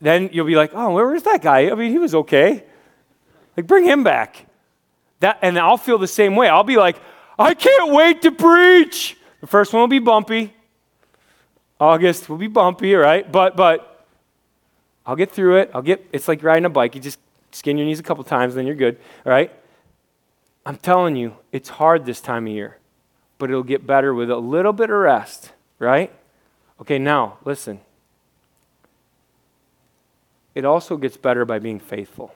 [0.00, 1.70] Then you'll be like, oh, where is that guy?
[1.70, 2.64] I mean, he was okay.
[3.54, 4.46] Like, bring him back.
[5.20, 6.48] That, and I'll feel the same way.
[6.48, 6.96] I'll be like,
[7.38, 9.18] I can't wait to preach.
[9.42, 10.54] The first one will be bumpy.
[11.78, 13.30] August will be bumpy, right?
[13.30, 13.91] But, but
[15.04, 15.70] I'll get through it.
[15.74, 16.94] I'll get, it's like riding a bike.
[16.94, 17.18] You just
[17.52, 19.52] skin your knees a couple times, then you're good, all right?
[20.64, 22.78] I'm telling you, it's hard this time of year,
[23.38, 26.12] but it'll get better with a little bit of rest, right?
[26.80, 27.80] Okay, now, listen.
[30.54, 32.34] It also gets better by being faithful.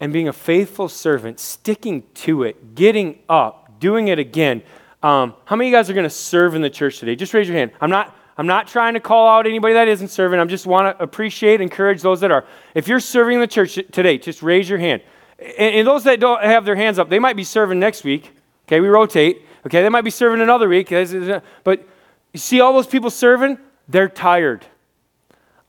[0.00, 4.62] And being a faithful servant, sticking to it, getting up, doing it again.
[5.02, 7.16] Um, how many of you guys are going to serve in the church today?
[7.16, 7.72] Just raise your hand.
[7.80, 10.38] I'm not, I'm not trying to call out anybody that isn't serving.
[10.38, 12.46] I just want to appreciate, encourage those that are.
[12.72, 15.02] If you're serving the church today, just raise your hand.
[15.40, 18.30] And, and those that don't have their hands up, they might be serving next week.
[18.66, 19.42] Okay, we rotate.
[19.66, 20.92] Okay, they might be serving another week.
[20.92, 21.86] Uh, but
[22.32, 23.58] you see all those people serving?
[23.88, 24.64] They're tired.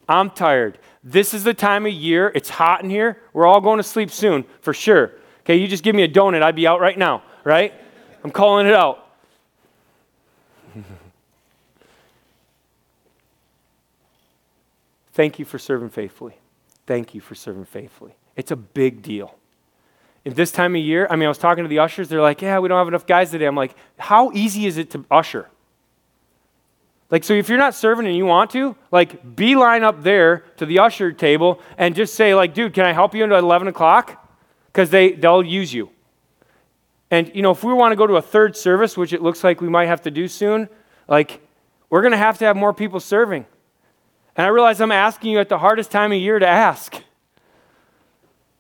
[0.07, 0.78] I'm tired.
[1.03, 2.32] This is the time of year.
[2.36, 3.20] It's hot in here.
[3.34, 5.13] We're all going to sleep soon, for sure.
[5.41, 7.74] Okay, you just give me a donut, I'd be out right now, right?
[8.24, 9.07] I'm calling it out.
[15.20, 16.38] Thank you for serving faithfully.
[16.88, 18.15] Thank you for serving faithfully.
[18.38, 19.36] It's a big deal.
[20.24, 22.07] In this time of year, I mean, I was talking to the ushers.
[22.07, 23.43] They're like, yeah, we don't have enough guys today.
[23.43, 25.49] I'm like, how easy is it to usher?
[27.11, 30.65] Like, so if you're not serving and you want to, like, beeline up there to
[30.65, 34.26] the usher table and just say, like, dude, can I help you until 11 o'clock?
[34.67, 35.89] Because they, they'll use you.
[37.11, 39.43] And, you know, if we want to go to a third service, which it looks
[39.43, 40.70] like we might have to do soon,
[41.09, 41.41] like,
[41.89, 43.45] we're going to have to have more people serving.
[44.39, 46.95] And I realize I'm asking you at the hardest time of year to ask.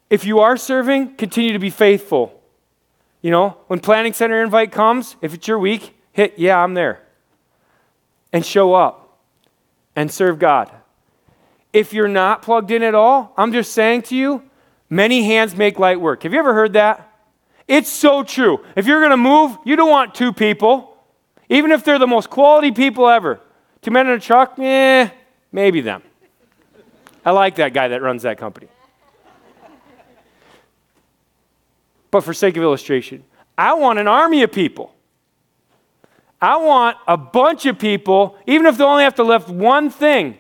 [0.09, 2.37] If you are serving, continue to be faithful.
[3.21, 7.01] You know, when Planning Center invite comes, if it's your week, hit, yeah, I'm there.
[8.33, 9.19] And show up
[9.95, 10.69] and serve God.
[11.71, 14.43] If you're not plugged in at all, I'm just saying to you,
[14.89, 16.23] many hands make light work.
[16.23, 17.09] Have you ever heard that?
[17.69, 18.65] It's so true.
[18.75, 20.97] If you're going to move, you don't want two people,
[21.47, 23.39] even if they're the most quality people ever.
[23.81, 25.11] Two men in a truck, eh,
[25.51, 26.03] Maybe them.
[27.25, 28.67] I like that guy that runs that company.
[32.11, 33.23] But for sake of illustration,
[33.57, 34.95] I want an army of people.
[36.41, 40.37] I want a bunch of people, even if they only have to lift one thing.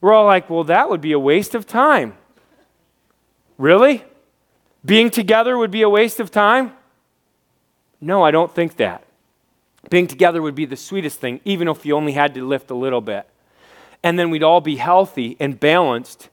[0.00, 2.16] We're all like, well, that would be a waste of time.
[3.58, 4.02] Really?
[4.84, 6.72] Being together would be a waste of time?
[8.00, 9.04] No, I don't think that.
[9.90, 12.74] Being together would be the sweetest thing, even if you only had to lift a
[12.74, 13.28] little bit.
[14.02, 16.28] And then we'd all be healthy and balanced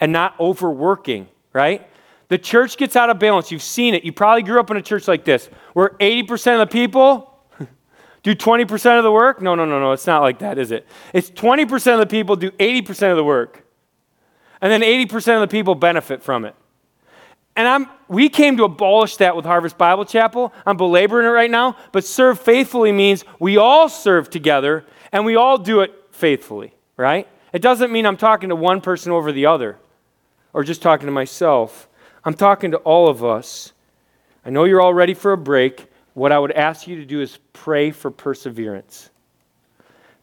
[0.00, 1.88] and not overworking, right?
[2.28, 3.50] The church gets out of balance.
[3.50, 4.04] You've seen it.
[4.04, 7.40] You probably grew up in a church like this, where 80% of the people
[8.22, 9.42] do 20% of the work.
[9.42, 9.92] No, no, no, no.
[9.92, 10.86] It's not like that, is it?
[11.12, 13.64] It's 20% of the people do 80% of the work.
[14.60, 16.54] And then 80% of the people benefit from it.
[17.58, 20.52] And I'm, we came to abolish that with Harvest Bible Chapel.
[20.64, 25.34] I'm belaboring it right now, but serve faithfully means we all serve together and we
[25.34, 27.26] all do it faithfully, right?
[27.54, 29.78] It doesn't mean I'm talking to one person over the other
[30.52, 31.88] or just talking to myself.
[32.24, 33.72] I'm talking to all of us.
[34.44, 35.86] I know you're all ready for a break.
[36.12, 39.08] What I would ask you to do is pray for perseverance.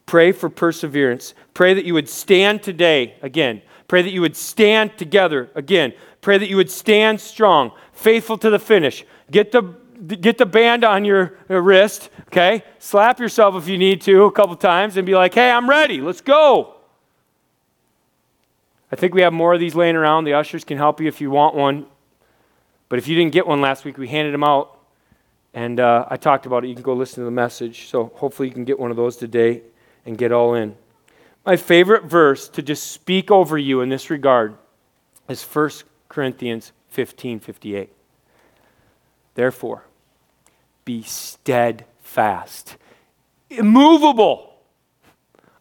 [0.06, 1.34] Pray for perseverance.
[1.56, 3.64] Pray that you would stand today again.
[3.88, 5.94] Pray that you would stand together again.
[6.22, 9.06] Pray that you would stand strong, faithful to the finish.
[9.32, 9.76] Get the
[10.08, 12.64] get the band on your wrist, okay?
[12.80, 16.02] Slap yourself if you need to a couple times and be like, "Hey, I'm ready.
[16.02, 16.76] Let's go."
[18.92, 20.26] I think we have more of these laying around.
[20.26, 21.86] The ushers can help you if you want one.
[22.88, 24.80] But if you didn't get one last week, we handed them out.
[25.54, 26.68] And uh, I talked about it.
[26.68, 27.88] You can go listen to the message.
[27.88, 29.64] So hopefully you can get one of those today
[30.06, 30.76] and get all in.
[31.46, 34.56] My favorite verse to just speak over you in this regard
[35.30, 35.70] is 1
[36.10, 37.95] Corinthians 15 58.
[39.36, 39.86] Therefore,
[40.84, 42.78] be steadfast,
[43.50, 44.56] immovable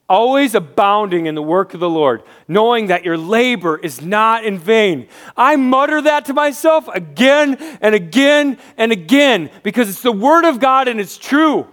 [0.08, 4.58] always abounding in the work of the Lord, knowing that your labor is not in
[4.58, 5.08] vain.
[5.36, 10.60] I mutter that to myself again and again and again because it's the Word of
[10.60, 11.66] God and it's true.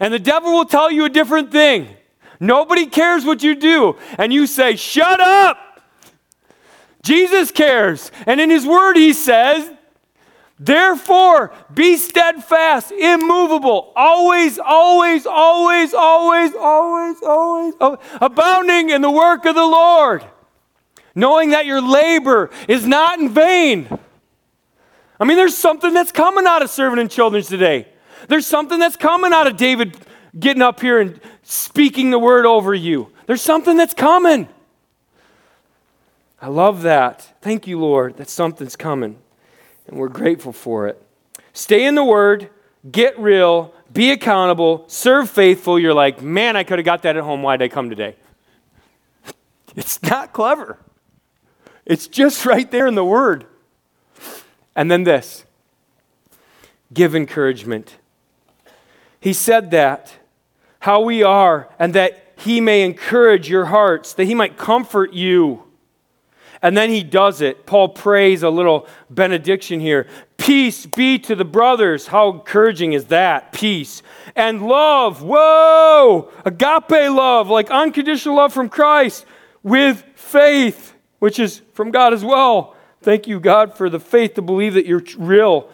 [0.00, 1.88] And the devil will tell you a different thing.
[2.38, 3.96] Nobody cares what you do.
[4.16, 5.58] And you say, Shut up!
[7.02, 8.12] Jesus cares.
[8.26, 9.68] And in His Word, He says,
[10.60, 17.74] Therefore, be steadfast, immovable, always, always, always, always, always, always,
[18.20, 20.24] abounding in the work of the Lord,
[21.14, 23.88] knowing that your labor is not in vain.
[25.20, 27.86] I mean, there's something that's coming out of serving in children's today.
[28.26, 29.96] There's something that's coming out of David
[30.36, 33.12] getting up here and speaking the word over you.
[33.26, 34.48] There's something that's coming.
[36.42, 37.34] I love that.
[37.42, 39.18] Thank you, Lord, that something's coming
[39.88, 41.02] and we're grateful for it.
[41.52, 42.50] Stay in the Word,
[42.90, 45.78] get real, be accountable, serve faithful.
[45.78, 47.42] You're like, man, I could have got that at home.
[47.42, 48.16] Why'd I come today?
[49.76, 50.78] It's not clever,
[51.84, 53.46] it's just right there in the Word.
[54.74, 55.44] And then this
[56.92, 57.96] give encouragement.
[59.20, 60.14] He said that,
[60.80, 65.64] how we are, and that He may encourage your hearts, that He might comfort you.
[66.62, 67.66] And then he does it.
[67.66, 70.06] Paul prays a little benediction here.
[70.36, 72.08] Peace be to the brothers.
[72.08, 73.52] How encouraging is that?
[73.52, 74.02] Peace.
[74.34, 75.22] And love.
[75.22, 76.30] Whoa!
[76.44, 79.24] Agape love, like unconditional love from Christ
[79.62, 82.74] with faith, which is from God as well.
[83.02, 85.70] Thank you, God, for the faith to believe that you're real,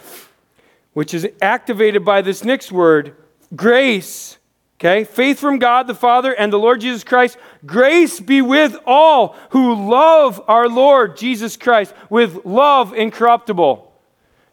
[0.93, 3.16] which is activated by this next word
[3.57, 4.39] grace.
[4.85, 5.05] Okay?
[5.05, 7.39] Faith from God the Father and the Lord Jesus Christ.
[7.64, 13.91] Grace be with all who love our Lord Jesus Christ with love incorruptible.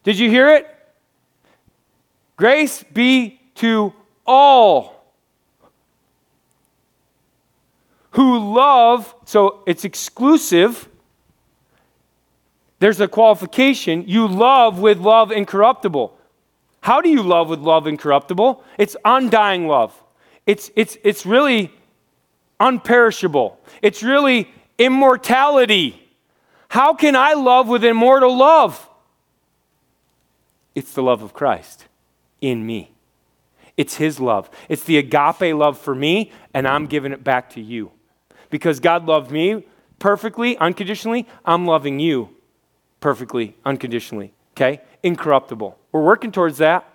[0.03, 0.67] Did you hear it?
[2.37, 3.91] Grace be to
[4.25, 5.03] all
[8.11, 10.87] who love, so it's exclusive.
[12.79, 14.05] There's a qualification.
[14.07, 16.17] You love with love incorruptible.
[16.79, 18.63] How do you love with love incorruptible?
[18.77, 20.00] It's undying love.
[20.45, 21.71] It's, it's, it's really
[22.59, 23.57] unperishable.
[23.81, 26.01] It's really immortality.
[26.69, 28.87] How can I love with immortal love?
[30.73, 31.87] It's the love of Christ
[32.39, 32.91] in me.
[33.77, 34.49] It's His love.
[34.69, 37.91] It's the agape love for me, and I'm giving it back to you.
[38.49, 39.65] Because God loved me
[39.99, 42.29] perfectly, unconditionally, I'm loving you
[42.99, 44.33] perfectly, unconditionally.
[44.55, 44.81] Okay?
[45.03, 45.77] Incorruptible.
[45.91, 46.87] We're working towards that,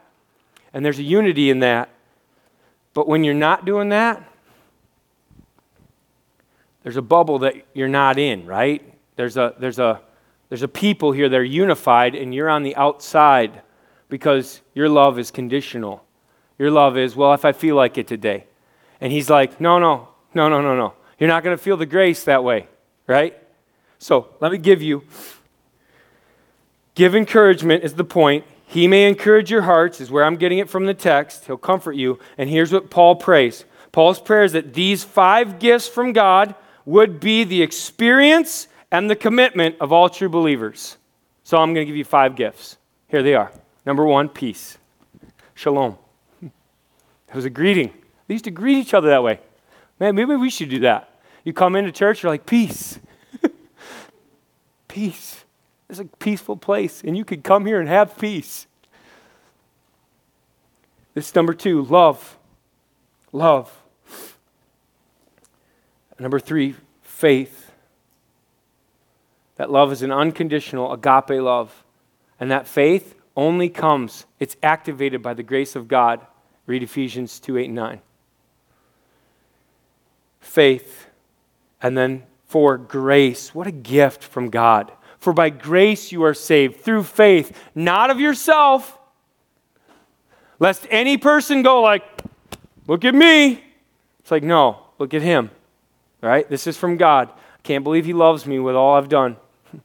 [0.73, 1.89] and there's a unity in that.
[2.97, 4.27] But when you're not doing that,
[6.83, 8.83] there's a bubble that you're not in, right?
[9.17, 10.01] There's a, there's a,
[10.49, 13.61] there's a people here that are unified, and you're on the outside
[14.09, 16.07] because your love is conditional.
[16.59, 18.47] Your love is, well, if I feel like it today.
[18.99, 20.95] And he's like, no, no, no, no, no, no.
[21.19, 22.67] You're not going to feel the grace that way,
[23.07, 23.39] right?
[23.99, 25.05] So let me give you,
[26.95, 28.47] give encouragement is the point.
[28.69, 31.47] He may encourage your hearts, is where I'm getting it from the text.
[31.47, 32.19] He'll comfort you.
[32.37, 36.55] And here's what Paul prays Paul's prayer is that these five gifts from God
[36.85, 40.99] would be the experience and the commitment of all true believers.
[41.45, 42.77] So I'm going to give you five gifts.
[43.09, 43.53] Here they are.
[43.87, 44.77] Number one, peace.
[45.55, 45.97] Shalom.
[46.43, 47.93] It was a greeting.
[48.27, 49.41] They used to greet each other that way.
[49.99, 51.09] Man, maybe we should do that.
[51.45, 52.99] You come into church, you're like, peace.
[54.89, 55.46] peace.
[55.89, 58.67] It's a peaceful place, and you could come here and have peace.
[61.15, 62.37] This number two, love.
[63.33, 63.73] Love.
[66.19, 67.71] Number three, faith.
[69.57, 71.85] That love is an unconditional agape love.
[72.39, 76.21] And that faith only comes, it's activated by the grace of God.
[76.67, 78.01] Read Ephesians 2 8 and 9.
[80.41, 81.07] Faith.
[81.81, 83.55] And then for grace.
[83.55, 84.91] What a gift from God.
[85.19, 88.99] For by grace you are saved through faith, not of yourself,
[90.59, 92.05] lest any person go like,
[92.87, 93.65] look at me.
[94.21, 95.51] It's like, no, look at him.
[96.21, 96.49] Right?
[96.49, 97.29] This is from God.
[97.31, 99.37] I can't believe he loves me with all I've done.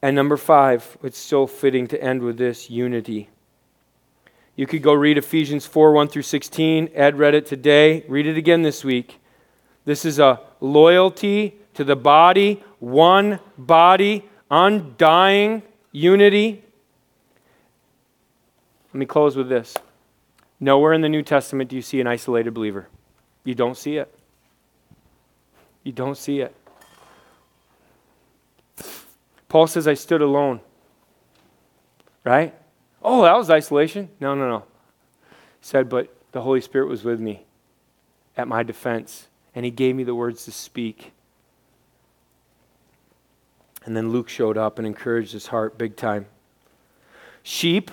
[0.00, 3.30] And number five, it's so fitting to end with this unity.
[4.54, 6.90] You could go read Ephesians 4 1 through 16.
[6.94, 8.04] Ed read it today.
[8.08, 9.20] Read it again this week.
[9.84, 15.62] This is a loyalty to the body, one body, undying
[15.92, 16.64] unity.
[18.92, 19.76] Let me close with this.
[20.58, 22.88] Nowhere in the New Testament do you see an isolated believer.
[23.44, 24.12] You don't see it.
[25.84, 26.52] You don't see it.
[29.48, 30.58] Paul says, I stood alone.
[32.24, 32.56] Right?
[33.04, 34.08] Oh, that was isolation.
[34.18, 34.64] No, no, no.
[35.30, 37.44] He said, but the Holy Spirit was with me
[38.36, 41.12] at my defense, and he gave me the words to speak.
[43.88, 46.26] And then Luke showed up and encouraged his heart big time.
[47.42, 47.90] Sheep,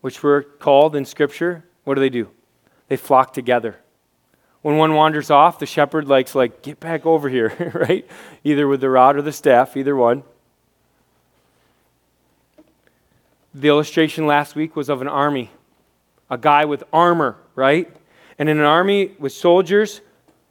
[0.00, 2.28] which were called in Scripture, what do they do?
[2.88, 3.76] They flock together.
[4.62, 8.04] When one wanders off, the shepherd likes like, get back over here, right?
[8.42, 10.24] Either with the rod or the staff, either one.
[13.54, 15.52] The illustration last week was of an army,
[16.28, 17.88] a guy with armor, right?
[18.40, 20.00] And in an army with soldiers,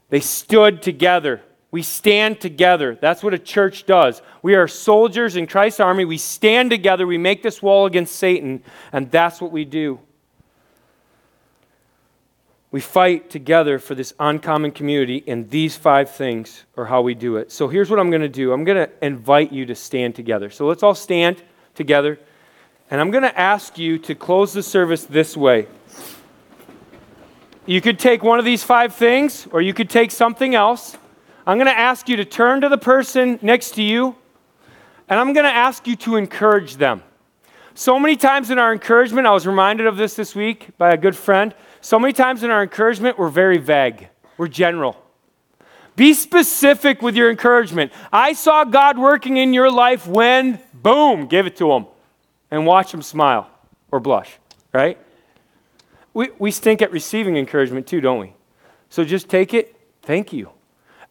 [0.07, 1.41] they stood together.
[1.70, 2.97] We stand together.
[2.99, 4.22] That's what a church does.
[4.41, 6.05] We are soldiers in Christ's army.
[6.05, 7.05] We stand together.
[7.05, 8.63] We make this wall against Satan,
[8.93, 9.99] and that's what we do.
[12.72, 17.38] We fight together for this uncommon community, and these five things are how we do
[17.38, 17.51] it.
[17.51, 20.49] So here's what I'm going to do I'm going to invite you to stand together.
[20.49, 21.41] So let's all stand
[21.76, 22.20] together.
[22.89, 25.68] And I'm going to ask you to close the service this way.
[27.65, 30.95] You could take one of these five things, or you could take something else.
[31.48, 34.18] I'm going to ask you to turn to the person next to you,
[35.08, 37.02] and I'm going to ask you to encourage them.
[37.74, 40.98] So many times in our encouragement, I was reminded of this this week by a
[40.98, 41.56] good friend.
[41.80, 45.02] So many times in our encouragement, we're very vague, we're general.
[45.95, 47.93] Be specific with your encouragement.
[48.12, 51.86] I saw God working in your life when, boom, give it to Him
[52.52, 53.50] and watch them smile
[53.89, 54.38] or blush,
[54.74, 54.98] right?
[56.14, 58.34] We, we stink at receiving encouragement too, don't we?
[58.89, 60.52] So just take it, thank you,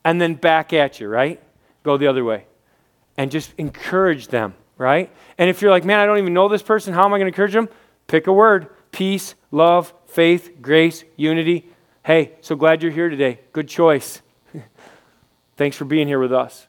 [0.07, 1.43] and then back at you, right?
[1.83, 2.47] Go the other way.
[3.17, 5.11] And just encourage them, right?
[5.37, 7.23] And if you're like, man, I don't even know this person, how am I going
[7.23, 7.69] to encourage them?
[8.07, 11.69] Pick a word peace, love, faith, grace, unity.
[12.05, 13.41] Hey, so glad you're here today.
[13.53, 14.23] Good choice.
[15.57, 16.69] Thanks for being here with us.